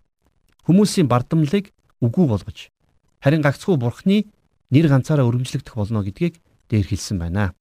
хүмүүсийн 0.64 1.12
бардамлыг 1.12 1.76
үгүй 2.00 2.24
болгож 2.24 2.72
харин 3.20 3.44
гагцхүү 3.44 3.76
бурхны 3.76 4.30
нэр 4.72 4.86
ганцаараа 4.88 5.26
өргөмжлөгдөх 5.28 5.74
болно 5.76 6.00
гэдгийг 6.06 6.40
дээр 6.70 6.86
хэлсэн 6.86 7.18
байна. 7.18 7.52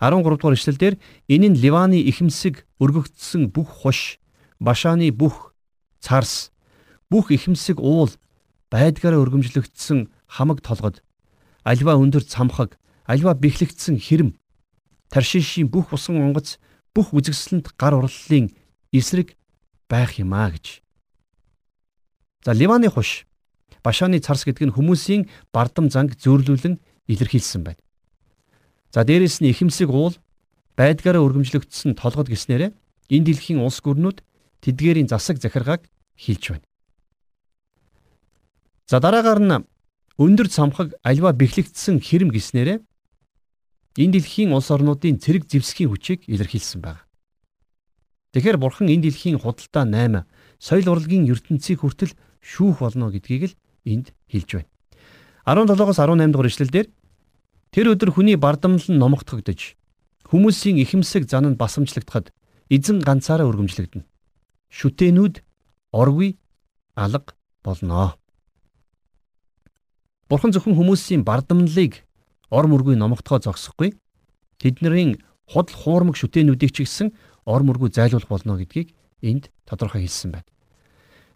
13 0.00 0.22
дугаар 0.22 0.56
эшлэлдэр 0.56 0.94
энэ 1.28 1.48
нь 1.50 1.60
Ливаны 1.60 2.00
ихэмсэг 2.10 2.66
өргөгдсөн 2.80 3.52
бүх 3.52 3.84
хуш, 3.84 4.18
Башааны 4.60 5.10
бүх 5.12 5.54
царс, 6.00 6.52
бүх 7.08 7.32
ихэмсэг 7.32 7.80
уул 7.80 8.12
байдгаараа 8.70 9.20
өргөмжлөгдсөн 9.24 10.08
хамаг 10.28 10.60
толгод, 10.60 11.02
альва 11.64 11.96
өндөр 11.96 12.24
цамхаг, 12.24 12.76
альва 13.08 13.34
бэхлэгдсэн 13.34 13.98
хэрэм, 13.98 14.36
таршишийн 15.10 15.68
бүх 15.68 15.92
усан 15.92 16.22
онгоц, 16.22 16.56
бүх 16.94 17.12
үзэгсэлэнд 17.12 17.74
гар 17.76 17.98
урлалын 17.98 18.54
эсрэг 18.94 19.36
байх 19.90 20.16
юмаа 20.16 20.54
гэж. 20.54 20.80
За 22.46 22.54
Ливаны 22.54 22.88
хуш, 22.88 23.26
Башааны 23.82 24.20
царс 24.20 24.44
гэдэг 24.44 24.68
нь 24.68 24.76
хүмүүсийн 24.76 25.28
бардам 25.52 25.88
занг 25.88 26.16
зөөрлүүлэн 26.20 26.76
илэрхийлсэн 27.08 27.64
байна. 27.64 27.80
За 28.92 29.04
дээрэс 29.08 29.40
нь 29.40 29.48
ихэмсэг 29.48 29.88
уул 29.88 30.14
байдгаараа 30.76 31.24
өргөмжлөгдсөн 31.24 31.96
толгод 31.96 32.28
гиснээрээ 32.28 32.76
энэ 32.76 33.24
дэлхийн 33.24 33.64
улс 33.64 33.80
гүрнүүд 33.80 34.20
тэдгээрийн 34.60 35.08
засаг 35.08 35.40
захиргааг 35.40 35.88
хилж 36.12 36.44
байна. 36.52 36.66
За 38.84 39.00
дараагаар 39.00 39.40
нь 39.40 39.64
өндөр 40.20 40.48
цамхаг 40.52 40.92
альва 41.00 41.32
бэхлэгдсэн 41.32 42.04
хэрэм 42.04 42.28
гиснээрээ 42.36 42.84
энэ 43.96 44.20
дэлхийн 44.20 44.52
улс 44.54 44.70
орнуудын 44.70 45.18
цэрэг 45.18 45.48
зэвсгийн 45.50 45.90
хүчийг 45.90 46.28
илэрхийлсэн 46.28 46.84
байна. 46.84 47.02
Тэгэхээр 48.36 48.58
бурхан 48.60 48.92
энэ 48.92 49.10
дэлхийн 49.10 49.42
худалдаа 49.42 49.86
8 49.88 50.26
соёл 50.62 50.86
урлагийн 50.92 51.26
ертөнцийг 51.26 51.82
хүртэл 51.82 52.14
шүүх 52.38 52.84
болно 52.84 53.10
гэдгийг 53.10 53.50
л 53.50 53.58
энд 53.88 54.14
хэлж 54.30 54.50
байна. 54.62 54.70
17-оос 55.46 55.98
18 55.98 56.30
дугаар 56.30 56.50
ишлэлдэр 56.50 56.86
Тэр 57.70 57.94
өдөр 57.94 58.10
хүний 58.10 58.34
бардамл 58.34 58.82
нь 58.82 58.98
номогдогдож 58.98 59.78
Хүмүүсийн 60.26 60.78
ихэмсэг 60.82 61.30
зан 61.30 61.54
нь 61.54 61.58
басамжлагдахад 61.58 62.34
эзэн 62.70 63.02
ганцаараа 63.02 63.46
өргөмжлөгдөнө. 63.50 64.06
Шүтэнүүд 64.70 65.42
оргүй 65.90 66.38
алга 66.94 67.34
болноо. 67.62 68.14
Бурхан 70.30 70.54
зөвхөн 70.54 70.78
хүмүүсийн 70.78 71.22
бардамналыг 71.26 72.06
ор 72.50 72.66
мөргүй 72.66 72.98
номогдохоо 72.98 73.40
зогсохгүй. 73.40 73.94
Тэдний 74.58 75.16
худал 75.50 75.74
хуурмаг 75.74 76.16
шүтэнүүдийг 76.18 76.70
ч 76.74 76.86
гэсэн 76.86 77.14
ор 77.46 77.62
мөргүй 77.66 77.90
зайлуулах 77.90 78.30
болно 78.30 78.58
гэдгийг 78.58 78.94
энд 79.22 79.50
тодорхой 79.66 80.06
хэлсэн 80.06 80.30
байна. 80.34 80.48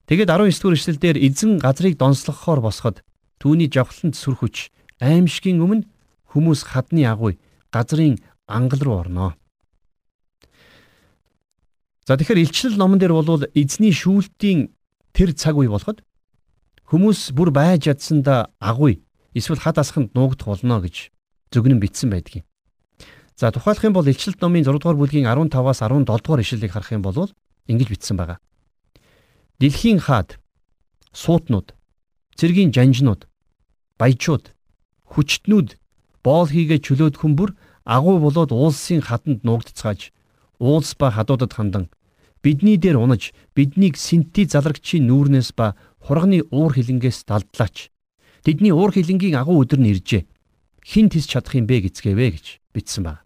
Тэгэд 0.07 0.29
19 0.29 0.61
дугаар 0.61 0.77
эшлэлдэр 0.79 1.17
эзэн 1.19 1.59
газрыг 1.59 1.99
донслохоор 1.99 2.61
босоход 2.61 3.03
түүний 3.41 3.73
жавхланд 3.73 4.15
сүр 4.15 4.37
хүч 4.39 4.71
аимшигын 5.01 5.65
өмнө 5.65 5.89
хүмүүс 6.31 6.61
хадны 6.71 7.09
агуй 7.09 7.41
газрын 7.73 8.21
ангал 8.47 8.83
руу 8.85 8.97
орноо. 9.01 9.31
За 12.05 12.21
тэгэхээр 12.21 12.45
илчлэл 12.45 12.77
номон 12.77 13.01
дээр 13.01 13.17
бол 13.17 13.49
эзний 13.57 13.97
шүүлтийн 13.97 14.77
тэр 15.17 15.33
цаг 15.33 15.57
үе 15.57 15.73
болоход 15.73 16.05
хүмүүс 16.91 17.33
бүр 17.33 17.49
байж 17.49 17.89
ядсанда 17.89 18.53
агуй 18.61 19.04
эсвэл 19.35 19.61
хад 19.61 19.79
асханд 19.79 20.15
нуугдах 20.15 20.49
болно 20.49 20.81
гэж 20.81 21.11
зөвгнөн 21.53 21.83
бичсэн 21.83 22.11
байдаг 22.11 22.43
юм. 22.43 22.45
За 23.37 23.51
тухайлах 23.51 23.85
юм 23.85 23.95
бол 23.95 24.07
илчлэлт 24.07 24.41
номын 24.41 24.65
6 24.65 24.79
дугаар 24.79 24.99
бүлгийн 24.99 25.27
15-аас 25.27 25.83
17 25.83 26.07
дугаар 26.07 26.41
ишлэлийг 26.41 26.73
харах 26.73 26.95
юм 26.95 27.03
бол 27.03 27.31
ингэж 27.67 27.89
бичсэн 27.91 28.17
байгаа. 28.17 28.39
Дэлхийн 29.59 29.99
хаад 29.99 30.39
суутнууд, 31.11 31.75
цэргийн 32.39 32.71
жанжнууд, 32.71 33.27
баячууд, 33.99 34.55
хүчтнүүд 35.11 35.79
боол 36.23 36.49
хийгээ 36.51 36.79
чөлөөд 36.83 37.19
хүмүүр 37.19 37.51
агуу 37.85 38.19
болоод 38.19 38.51
уулсын 38.51 39.03
хатанд 39.03 39.43
нуугдцгааж 39.47 40.11
уулс 40.59 40.95
ба 40.99 41.11
хадуудад 41.11 41.53
хандан 41.55 41.91
бидний 42.43 42.77
дээр 42.77 42.99
унаж 43.01 43.33
биднийг 43.57 43.97
синти 43.97 44.45
залрагчийн 44.45 45.07
нүүрнээс 45.09 45.57
ба 45.57 45.77
хурганы 46.01 46.45
уур 46.53 46.73
хилэнгээс 46.77 47.25
далдлаач. 47.25 47.94
Тэдний 48.45 48.77
уур 48.77 48.93
хилэнгийн 48.93 49.41
агуу 49.41 49.65
өдөр 49.65 49.81
нь 49.81 49.89
иржээ. 49.97 50.29
Хин 50.85 51.09
тис 51.09 51.25
чадах 51.25 51.57
юм 51.57 51.65
бэ 51.65 51.89
гэцгээвэ 51.89 52.27
гэж 52.37 52.47
бичсэн 52.77 53.09
байна. 53.09 53.25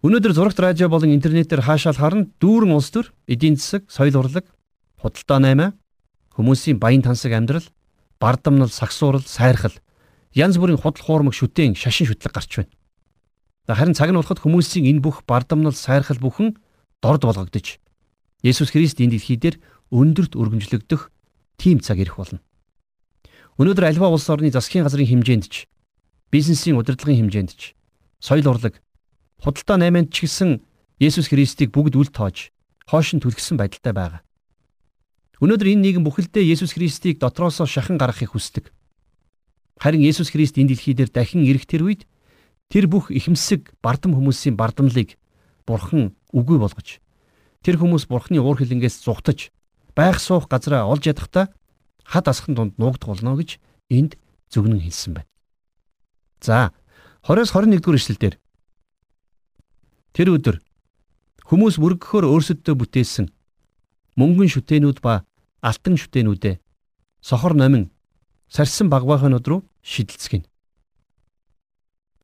Өнөөдөр 0.00 0.32
зурагт 0.32 0.56
радио 0.56 0.88
болон 0.88 1.12
интернетээр 1.12 1.60
хаашаал 1.60 2.00
харна 2.00 2.32
дүүрэн 2.40 2.72
улс 2.72 2.88
төр, 2.88 3.12
эдийн 3.28 3.60
засаг, 3.60 3.84
соёл 3.92 4.16
урлаг, 4.16 4.48
худалдаа 4.96 5.38
наймаа, 5.44 5.70
хүмүүсийн 6.32 6.80
баян 6.80 7.04
тансаг 7.04 7.36
амьдрал, 7.36 7.68
бардамнал, 8.16 8.72
сагсуурал, 8.72 9.28
сайрхал 9.28 9.76
янз 10.32 10.56
бүрийн 10.56 10.80
худал 10.80 11.04
хуурмаг 11.04 11.36
шүтэн 11.36 11.76
шашин 11.76 12.08
шүтлэг 12.08 12.32
гарч 12.32 12.64
байна. 12.64 12.72
Харин 13.68 13.92
цаг 13.92 14.08
нь 14.08 14.16
болоход 14.16 14.40
хүмүүсийн 14.40 14.88
энэ 14.88 15.04
бүх 15.04 15.20
бардамнал 15.28 15.76
сайрхал 15.76 16.16
бүхэн 16.16 16.56
дорд 17.04 17.28
болгогдож 17.28 17.76
Есүс 18.44 18.70
Христ 18.70 19.00
энэ 19.00 19.16
дэлхий 19.16 19.36
дээр 19.40 19.56
өндөрт 19.90 20.38
өргөмжлөгдөх 20.38 21.10
тийм 21.58 21.80
цаг 21.80 21.98
ирэх 21.98 22.20
болно. 22.20 22.40
Өнөөдөр 23.56 23.88
альва 23.88 24.12
улс 24.12 24.28
орны 24.28 24.52
засгийн 24.52 24.84
газрын 24.84 25.08
хэмжээнд 25.08 25.48
ч 25.48 25.64
бизнесийн 26.28 26.76
удирдлагын 26.76 27.24
хэмжээнд 27.24 27.52
ч 27.56 27.72
соёл 28.20 28.52
урлаг 28.52 28.84
худалдаа 29.40 29.80
найманд 29.80 30.12
ч 30.12 30.28
гэсэн 30.28 30.60
Есүс 31.00 31.32
Христийг 31.32 31.72
бүгд 31.72 31.96
үл 31.96 32.12
тоож 32.12 32.52
хоош 32.84 33.16
нь 33.16 33.20
түлхсэн 33.24 33.56
байдалтай 33.56 33.96
байгаа. 33.96 34.20
Өнөөдөр 35.40 35.72
энэ 35.72 35.82
нийгэм 35.88 36.04
бүхэлдээ 36.04 36.52
Есүс 36.52 36.76
Христийг 36.76 37.16
дотроосоо 37.16 37.64
шахан 37.64 37.96
гаргахыг 37.96 38.36
хүсдэг. 38.36 38.72
Харин 39.80 40.04
Есүс 40.04 40.32
Христ 40.32 40.60
энэ 40.60 40.76
дэлхий 40.76 40.92
дээр 40.92 41.08
дахин 41.12 41.44
ирэх 41.44 41.64
тэр 41.64 41.88
үед 41.88 42.04
тэр 42.68 42.88
бүх 42.92 43.08
ихэмсэг 43.08 43.72
бардам 43.80 44.16
хүмүүсийн 44.16 44.56
бардамлыг 44.56 45.16
Бурхан 45.64 46.12
үгүй 46.32 46.60
болгож 46.60 47.00
тэр 47.64 47.76
хүмүүс 47.80 48.08
Бурханы 48.08 48.40
уур 48.40 48.56
хилэнгээс 48.60 49.00
зугтаж 49.04 49.52
байх 49.96 50.20
суух 50.20 50.48
газраа 50.48 50.88
олж 50.88 51.08
ядахта 51.08 51.52
хад 52.06 52.28
асхан 52.30 52.54
дунд 52.54 52.78
нуугдах 52.78 53.10
болно 53.10 53.36
гэж 53.36 53.58
энд 53.90 54.16
зөвгнөн 54.50 54.80
хэлсэн 54.80 55.12
байна. 55.18 55.30
За 56.40 56.72
20-с 57.26 57.50
21 57.50 57.82
дугаар 57.82 57.98
ишлэлдэр 57.98 58.34
тэр 60.14 60.28
өдөр 60.38 60.56
хүмүүс 61.42 61.82
мөргөхөөр 61.82 62.24
өөрсөддөө 62.30 62.74
бүтээсэн 62.78 63.26
мөнгөн 64.14 64.50
шүтэнүүд 64.54 64.98
ба 65.02 65.26
алтан 65.60 65.98
шүтэнүүдээ 65.98 66.54
сохор 67.20 67.54
номин 67.58 67.90
сарсан 68.48 68.86
багваахнууд 68.88 69.46
руу 69.50 69.60
шидэлцгэн. 69.82 70.46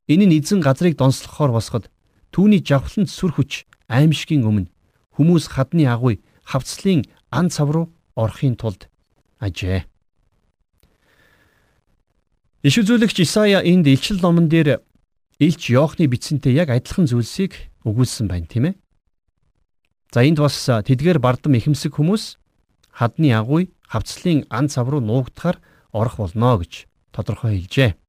Энэ 0.07 0.25
нь 0.27 0.35
эзэн 0.39 0.63
газрыг 0.63 0.95
донслохоор 0.95 1.51
босоход 1.51 1.91
түүний 2.31 2.63
жавхланд 2.63 3.11
сүр 3.11 3.35
хүч 3.35 3.67
аимшигын 3.91 4.47
өмнө 4.47 4.71
хүмүүс 5.15 5.51
хадны 5.51 5.83
агуй 5.87 6.23
хавцлын 6.47 7.03
ан 7.31 7.47
цав 7.51 7.71
руу 7.71 7.91
орохын 8.15 8.55
тулд 8.55 8.87
ажээ. 9.43 9.83
Иш 12.63 12.79
үзүүлэгч 12.79 13.27
Исая 13.27 13.59
энд 13.59 13.91
илчил 13.91 14.23
номон 14.23 14.47
дээр 14.47 14.79
Илч 15.43 15.67
Йоохны 15.67 16.07
бичсэнтэй 16.07 16.55
яг 16.55 16.71
адилхан 16.71 17.11
зүйлсийг 17.11 17.59
өгүүлсэн 17.83 18.31
байна, 18.31 18.47
тийм 18.47 18.71
ээ. 18.71 18.75
За 20.15 20.23
энд 20.23 20.39
бас 20.39 20.55
тэдгээр 20.63 21.19
бардам 21.19 21.59
ихэмсэг 21.59 21.99
хүмүүс 21.99 22.39
хадны 22.95 23.35
агуй 23.35 23.75
хавцлын 23.91 24.47
ан 24.47 24.71
цав 24.71 24.87
руу 24.87 25.03
нуугдахаар 25.03 25.59
орох 25.91 26.23
болно 26.23 26.55
гэж 26.61 26.87
тодорхой 27.11 27.59
хэлжээ. 27.59 27.99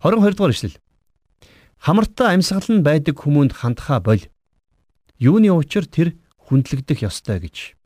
22 0.00 0.32
дугаар 0.32 0.54
ишлэл. 0.54 0.80
Хамартаа 1.78 2.32
амьсгал 2.32 2.72
нь 2.72 2.86
байдаг 2.86 3.18
хүмүүнд 3.20 3.52
хандхаа 3.52 4.00
боль. 4.00 4.30
Юуны 5.18 5.50
учир 5.52 5.86
тэр 5.86 6.14
хүндлэгдэх 6.48 7.02
ёстой 7.04 7.42
гэж. 7.42 7.77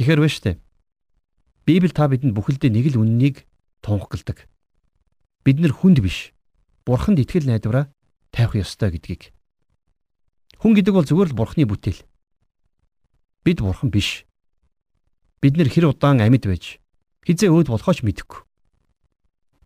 Тэгэхэр 0.00 0.24
вэ 0.24 0.28
штэ. 0.32 0.56
Библи 1.68 1.92
та 1.92 2.08
бидэнд 2.08 2.32
бүхэлдээ 2.32 2.72
нэг 2.72 2.96
л 2.96 3.04
үннийг 3.04 3.44
тунхагладаг. 3.84 4.48
Бид 5.44 5.60
нэр 5.60 5.76
хүнд 5.76 6.00
биш. 6.00 6.32
Бурханд 6.88 7.20
итгэл 7.20 7.44
найдвараа 7.44 7.92
тавих 8.32 8.64
ёстой 8.64 8.96
гэдгийг. 8.96 9.28
Хүн 10.56 10.72
гэдэг 10.72 10.96
бол 10.96 11.04
зүгээр 11.04 11.36
л 11.36 11.36
Бурханы 11.36 11.68
бүтээл. 11.68 12.00
Бид 13.44 13.60
Бурхан 13.60 13.92
биш. 13.92 14.24
Бид 15.44 15.60
нэр 15.60 15.68
хэр 15.68 15.92
удаан 15.92 16.24
амьд 16.24 16.48
байж 16.48 16.80
хизээ 17.28 17.52
өөд 17.52 17.68
болохооч 17.68 18.00
мэдэхгүй. 18.00 18.40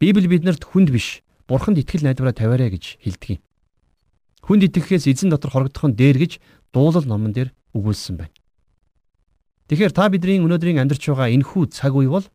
Библи 0.03 0.27
биднэрт 0.27 0.67
хүнд 0.67 0.91
биш, 0.91 1.23
бурханд 1.47 1.79
итгэл 1.79 2.11
найдвараа 2.11 2.35
тавиарэ 2.35 2.75
гэж 2.75 2.99
хэлдэг 3.07 3.39
юм. 3.39 3.43
Хүнд 4.43 4.67
итгэхээс 4.67 5.07
эзэн 5.07 5.31
дотор 5.31 5.55
хорогдох 5.55 5.87
нь 5.87 5.95
дээр 5.95 6.19
гэж 6.19 6.43
дуулал 6.75 7.07
номон 7.07 7.31
дээр 7.31 7.55
өгүүлсэн 7.71 8.19
байна. 8.19 8.35
Тэгэхээр 9.65 9.97
та 9.97 10.13
бидний 10.13 10.45
өнөөдрийн 10.45 10.77
амьдарч 10.77 11.09
байгаа 11.09 11.33
энэхүү 11.33 11.73
цаг 11.73 11.97
үе 11.97 12.13
бол 12.13 12.29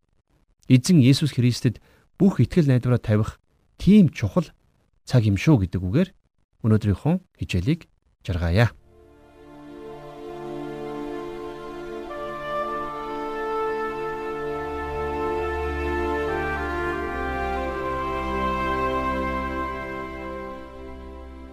эзэн 0.65 0.97
Есүс 0.97 1.37
Христэд 1.37 1.77
бүх 2.17 2.41
итгэл 2.41 2.65
найдвараа 2.65 2.97
тавих 2.97 3.37
тийм 3.77 4.09
чухал 4.09 4.49
цаг 5.05 5.29
юм 5.29 5.37
шүү 5.37 5.69
гэдэг 5.69 5.77
үгээр 5.77 6.09
өнөөдрийнхөө 6.65 7.15
хичээлийг 7.37 7.85
жаргаая. 8.25 8.73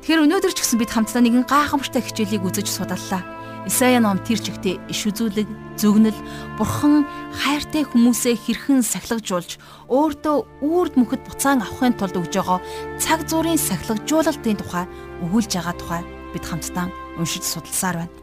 Тэгэхээр 0.01 0.25
өнөөдөр 0.25 0.53
ч 0.57 0.59
гэсэн 0.65 0.79
бид 0.81 0.89
хамтдаа 0.89 1.21
нэгэн 1.21 1.45
гайхамшигтай 1.45 2.01
хичээлийг 2.01 2.49
үзэж 2.49 2.71
судаллаа. 2.73 3.36
Исая 3.67 3.99
ном 3.99 4.23
тэр 4.23 4.39
чигтээ 4.39 4.79
иш 4.87 5.11
үзүүлэг, 5.11 5.51
зөвгнөл, 5.75 6.15
бурхан 6.55 7.03
хайртай 7.35 7.83
хүмүүсээ 7.83 8.39
хэрхэн 8.39 8.87
сахилгажуулж, 8.87 9.59
өөртөө 9.91 10.63
үрд 10.63 10.95
мөхөд 10.95 11.27
буцаан 11.27 11.67
авахын 11.67 11.99
тулд 11.99 12.15
өгж 12.15 12.31
байгаа 12.39 12.63
цаг 13.03 13.27
зуурын 13.27 13.59
сахилгажуулалтын 13.59 14.63
тухай 14.63 14.87
өгүүлж 15.27 15.51
байгаа 15.59 15.75
тухай 15.83 16.03
бид 16.31 16.47
хамтдаа 16.47 16.87
уншиж 17.19 17.43
судалсаар 17.43 18.07
байна. 18.07 18.15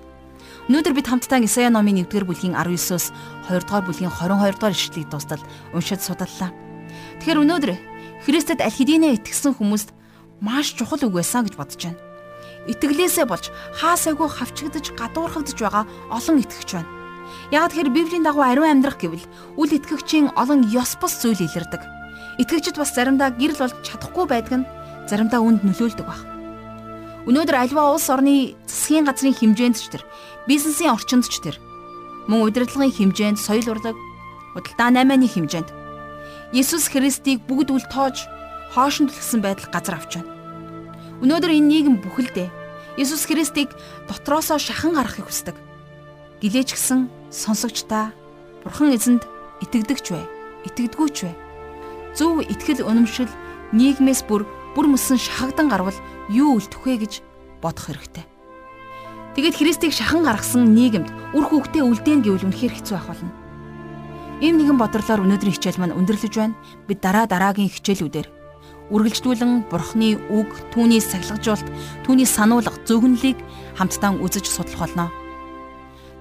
Өнөөдөр 0.72 0.96
бид 0.96 1.12
хамтдаа 1.12 1.44
Исая 1.44 1.68
номын 1.68 2.08
1-р 2.08 2.24
бүлгийн 2.24 2.56
19-оос 2.56 3.12
2-р 3.52 3.84
бүлгийн 3.84 4.16
22-р 4.16 4.72
ишлэлийг 4.72 5.12
дуустал 5.12 5.44
уншиж 5.76 6.00
судаллаа. 6.08 6.56
Тэгэхээр 7.20 7.44
өнөөдөр 7.44 7.72
Христэд 8.24 8.64
аль 8.64 8.72
хэдийнэ 8.72 9.20
итгэсэн 9.20 9.60
хүмүүст 9.60 9.92
маш 10.40 10.72
чухал 10.72 11.04
үг 11.04 11.20
байсан 11.20 11.44
гэж 11.44 11.60
бодож 11.60 11.84
байна. 11.84 12.13
Итгэлээсээ 12.64 13.28
болж 13.28 13.52
хаасайгүй 13.76 14.30
хавчигдж 14.32 14.96
гадуурхагдж 14.96 15.60
байгаа 15.60 15.84
олон 16.08 16.40
итгэгч 16.40 16.70
байна. 16.80 16.92
Яг 17.52 17.76
тэр 17.76 17.92
Библийн 17.92 18.24
дагуу 18.24 18.44
ариун 18.44 18.80
амьдрах 18.80 19.04
гэвэл 19.04 19.26
үл 19.60 19.72
итгэгчийн 19.72 20.32
олон 20.40 20.72
ёс 20.72 20.96
бус 20.96 21.20
зүйл 21.20 21.44
илэрдэг. 21.44 21.82
Итгэгчд 22.40 22.80
бас 22.80 22.96
заримдаа 22.96 23.36
гэрэл 23.36 23.60
болж 23.60 23.76
чадахгүй 23.84 24.26
байдаг 24.32 24.64
нь 24.64 24.70
заримдаа 25.12 25.44
үнд 25.44 25.68
нөлөөлдөг 25.68 26.08
баг. 26.08 26.22
Өнөөдөр 27.28 27.56
альва 27.56 27.92
улс 27.92 28.08
орны 28.08 28.56
засгийн 28.68 29.08
газрын 29.08 29.36
хэмжээнд 29.36 29.78
ч 29.80 29.92
тэр 29.92 30.04
бизнесийн 30.48 30.96
орчинд 30.96 31.28
ч 31.28 31.40
тэр 31.44 31.60
мөн 32.28 32.48
удирдлагын 32.48 32.92
хэмжээнд 32.92 33.40
соёл 33.40 33.76
урлаг, 33.76 33.96
худалдаа 34.56 34.90
наймааны 34.92 35.28
хэмжээнд 35.28 35.70
Есүс 36.56 36.92
Христийг 36.92 37.44
бүгд 37.48 37.72
үл 37.76 37.86
тоож 37.92 38.28
хоошин 38.76 39.08
түлхсэн 39.08 39.40
байдал 39.44 39.72
газар 39.72 40.00
авч 40.00 40.20
байна. 40.20 40.33
Өнөөдөр 41.22 41.52
энэ 41.54 41.70
нийгэм 41.70 41.96
бүхэлдээ 42.02 42.50
Иесус 42.98 43.26
Христийг 43.26 43.70
дотроосоо 44.08 44.62
шахан 44.62 44.94
гаргахыг 44.94 45.26
хүсдэг. 45.26 45.58
Гэлээч 46.42 46.78
гисэн 46.78 47.10
сонсогч 47.34 47.90
та 47.90 48.14
Бурхан 48.62 48.94
эзэнд 48.94 49.26
итгэдэгч 49.66 50.14
вэ? 50.14 50.22
Итгэдэггүйч 50.70 51.18
вэ? 51.26 51.34
Зөв 52.14 52.46
итгэл 52.46 52.86
үнэмшил 52.86 53.32
нийгмээс 53.74 54.30
бүр 54.30 54.46
бүр 54.78 54.86
мөсөн 54.94 55.18
шахагдан 55.18 55.74
гарвал 55.74 55.98
юу 56.30 56.62
үлдэх 56.62 56.86
вэ 56.86 57.02
гэж 57.02 57.14
бодох 57.66 57.90
хэрэгтэй. 57.90 58.26
Тэгэд 59.34 59.58
Христийг 59.58 59.94
шахан 59.98 60.22
гаргасан 60.22 60.78
нийгэмд 60.78 61.10
үр 61.34 61.46
хүүхдээ 61.50 61.82
үлдээн 61.82 62.22
гэвэл 62.22 62.46
үнэхээр 62.54 62.74
хэцүү 62.78 62.96
ах 63.02 63.10
болно. 63.10 63.34
Ийм 64.46 64.62
нэгэн 64.62 64.78
бодлоор 64.78 65.26
өнөөдрийн 65.26 65.58
хичээл 65.58 65.82
маань 65.82 65.98
өндөрлөж 65.98 66.34
байна. 66.38 66.54
Бид 66.86 67.02
дараа 67.02 67.26
дараагийн 67.26 67.74
хичээлүүдээр 67.74 68.43
үргэлжлүүлэн 68.94 69.66
Бурхны 69.74 70.22
үг, 70.30 70.50
түүний 70.70 71.02
сахилгажуулт, 71.02 71.66
түүний 72.06 72.30
сануулга, 72.30 72.78
зөвгөнлийг 72.86 73.42
хамтдаа 73.74 74.14
үзэж 74.22 74.46
судлах 74.46 74.86
болно. 74.86 75.10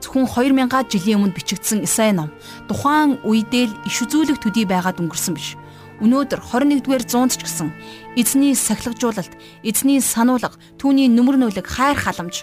Зөвхөн 0.00 0.26
2000 0.26 0.88
жилийн 0.88 1.20
өмнө 1.20 1.36
бичигдсэн 1.36 1.84
Исаи 1.84 2.16
ном 2.16 2.32
тухайн 2.66 3.20
үедээ 3.22 3.70
л 3.70 3.76
иш 3.86 4.02
үзүүлэх 4.02 4.40
төдий 4.40 4.66
байгаад 4.66 4.98
өнгөрсөн 4.98 5.36
биш. 5.36 5.54
Өнөөдөр 6.02 6.42
21-р 6.42 7.04
зуунд 7.06 7.38
ч 7.38 7.46
гэсэн 7.46 7.70
эзний 8.18 8.58
сахилгажуулалт, 8.58 9.30
эзний 9.62 10.02
сануулга, 10.02 10.58
түүний 10.80 11.06
нүмер 11.06 11.38
нөлөг 11.38 11.68
хайр 11.68 11.94
халамж 11.94 12.42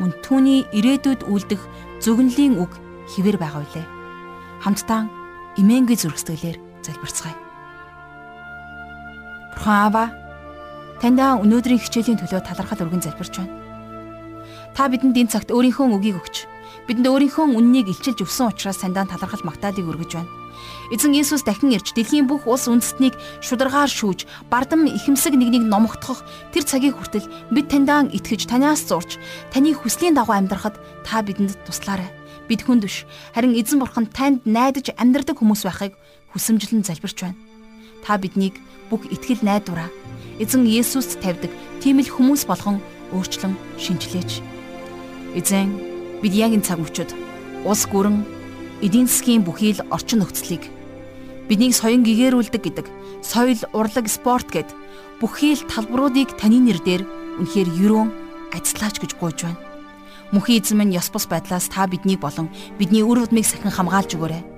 мөн 0.00 0.16
түүний 0.24 0.66
ирээдүйд 0.74 1.28
үлдэх 1.28 1.62
зөвгөнлийн 2.02 2.58
үг 2.58 2.72
хിവэр 3.14 3.36
байгаа 3.38 3.62
үлээ. 3.62 3.86
Хамтдаа 4.64 5.06
имэнгийн 5.60 6.00
зүрхсэтгэлээр 6.00 6.58
залбирцгаая. 6.82 7.49
Бурхан 9.60 9.92
Аава 9.92 10.04
таньдаа 11.04 11.36
өнөөдрийн 11.36 11.84
хичээлийн 11.84 12.16
төлөө 12.16 12.40
талархал 12.48 12.80
өргөн 12.80 13.04
залбирч 13.04 13.44
байна. 13.44 13.52
Та 14.72 14.88
бидэнд 14.88 15.20
энэ 15.20 15.28
цагт 15.36 15.52
өөрийнхөө 15.52 16.00
үгийг 16.00 16.16
өгч 16.16 16.48
бидэнд 16.88 17.04
өөрийнхөө 17.04 17.60
үннийг 17.60 17.92
илчилж 17.92 18.24
өгсөн 18.24 18.56
учраас 18.56 18.80
таньдаа 18.80 19.04
талархал 19.04 19.44
магтаалыг 19.44 19.84
өргөж 19.84 20.16
байна. 20.16 20.32
Эзэн 20.88 21.12
Иесус 21.12 21.44
дахин 21.44 21.76
ирж 21.76 21.92
дэлхийн 21.92 22.24
бүх 22.24 22.48
улс 22.48 22.72
үндэстнийг 22.72 23.20
шударгаар 23.44 23.92
шүүж, 23.92 24.24
бардам 24.48 24.88
ихэмсэг 24.88 25.36
нэгнийг 25.36 25.68
номогдох 25.68 26.24
тэр 26.56 26.64
цагийн 26.64 26.96
хүртэл 26.96 27.28
бид 27.52 27.68
таньдаа 27.68 28.08
итгэж, 28.08 28.48
танаас 28.48 28.88
зурж, 28.88 29.20
таны 29.52 29.76
хүслийн 29.76 30.16
дагуу 30.16 30.40
амьдрахад 30.40 30.80
та 31.04 31.20
бидэнд 31.20 31.52
туслаарай. 31.68 32.08
Бид 32.48 32.64
хүнд 32.64 32.88
биш, 32.88 33.04
харин 33.36 33.52
эзэн 33.52 33.76
бурхан 33.76 34.08
танд 34.08 34.40
найдаж 34.48 34.88
амьдрдаг 34.96 35.36
хүмүүс 35.36 35.68
байхыг 35.68 35.92
хүсэмжлэн 36.32 36.80
залбирч 36.80 37.28
байна. 37.28 37.49
Та 38.04 38.16
биднийг 38.16 38.56
бүх 38.88 39.06
итгэл 39.08 39.44
найдвараа 39.44 39.90
эзэн 40.40 40.64
Есүст 40.64 41.20
тавьдаг 41.20 41.52
тийм 41.84 42.00
л 42.00 42.08
хүмүүс 42.08 42.48
болгон 42.48 42.80
өөрчлөн 43.12 43.54
шинжилээч. 43.76 44.40
Эзэн 45.36 45.68
бид 46.24 46.32
яг 46.32 46.56
энэ 46.56 46.64
цаг 46.64 46.80
мөчид 46.80 47.12
ус 47.64 47.84
гүрэн 47.86 48.24
эдийн 48.80 49.06
засгийн 49.06 49.44
бүхий 49.44 49.76
л 49.76 49.84
орчин 49.92 50.24
нөхцөлийг 50.24 50.64
биднийг 51.50 51.74
соён 51.74 52.06
гэгэрүүлдэг 52.06 52.62
гэдэг 52.62 52.86
соёл, 53.20 53.60
урлаг, 53.76 54.06
спорт 54.08 54.48
гэд 54.48 54.70
бүхий 55.20 55.58
л 55.58 55.66
талбаруудыг 55.68 56.38
таны 56.40 56.62
нэрээр 56.62 57.02
үнэхээр 57.42 57.68
юрөөн 57.84 58.10
ажиллаач 58.54 58.96
гэж 59.02 59.12
гуйж 59.20 59.44
байна. 59.44 59.60
Мөнхийн 60.32 60.62
эзэн 60.62 60.78
минь 60.78 60.94
ёс 60.94 61.10
бус 61.10 61.26
байдлаас 61.26 61.66
та 61.68 61.90
биднийг 61.90 62.22
болон 62.22 62.48
бидний 62.78 63.02
үр 63.02 63.26
удмыг 63.26 63.44
сахин 63.44 63.74
хамгаалж 63.74 64.14
өгөөрэй. 64.14 64.49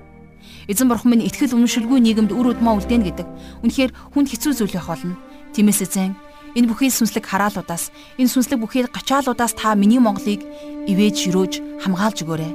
Эзэн 0.67 0.87
бурхан 0.87 1.11
минь 1.11 1.25
итгэл 1.27 1.55
үнэмшилгүй 1.57 1.99
нийгэмд 1.99 2.31
үр 2.31 2.55
удмаа 2.55 2.79
үлдээн 2.79 3.03
гэдэг 3.03 3.27
үнэхээр 3.63 3.91
хүнд 4.15 4.27
хэцүү 4.31 4.51
зүйл 4.55 4.75
байх 4.75 4.87
болно. 4.87 5.15
Тиймээс 5.51 5.83
эзэн 5.83 6.15
энэ 6.55 6.69
бүхий 6.69 6.91
сүнслэг 6.93 7.25
хараалуудаас 7.27 7.91
энэ 8.21 8.31
сүнслэг 8.31 8.59
бүхий 8.61 8.83
гачаалуудаас 8.87 9.53
та 9.57 9.75
миний 9.75 9.99
Монголыг 9.99 10.41
ивэж 10.87 11.29
юрөөж 11.29 11.53
хамгаалж 11.83 12.17
өгөөрэй 12.23 12.51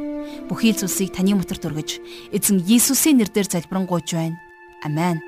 бүхий 0.49 0.73
л 0.73 0.81
зүйлсийг 0.81 1.13
таны 1.13 1.37
мотор 1.37 1.59
төргөж 1.61 2.01
эзэн 2.33 2.65
Иесусийн 2.65 3.21
нэрээр 3.21 3.49
залбирanгуйж 3.49 4.09
байна. 4.17 4.41
Амен. 4.85 5.28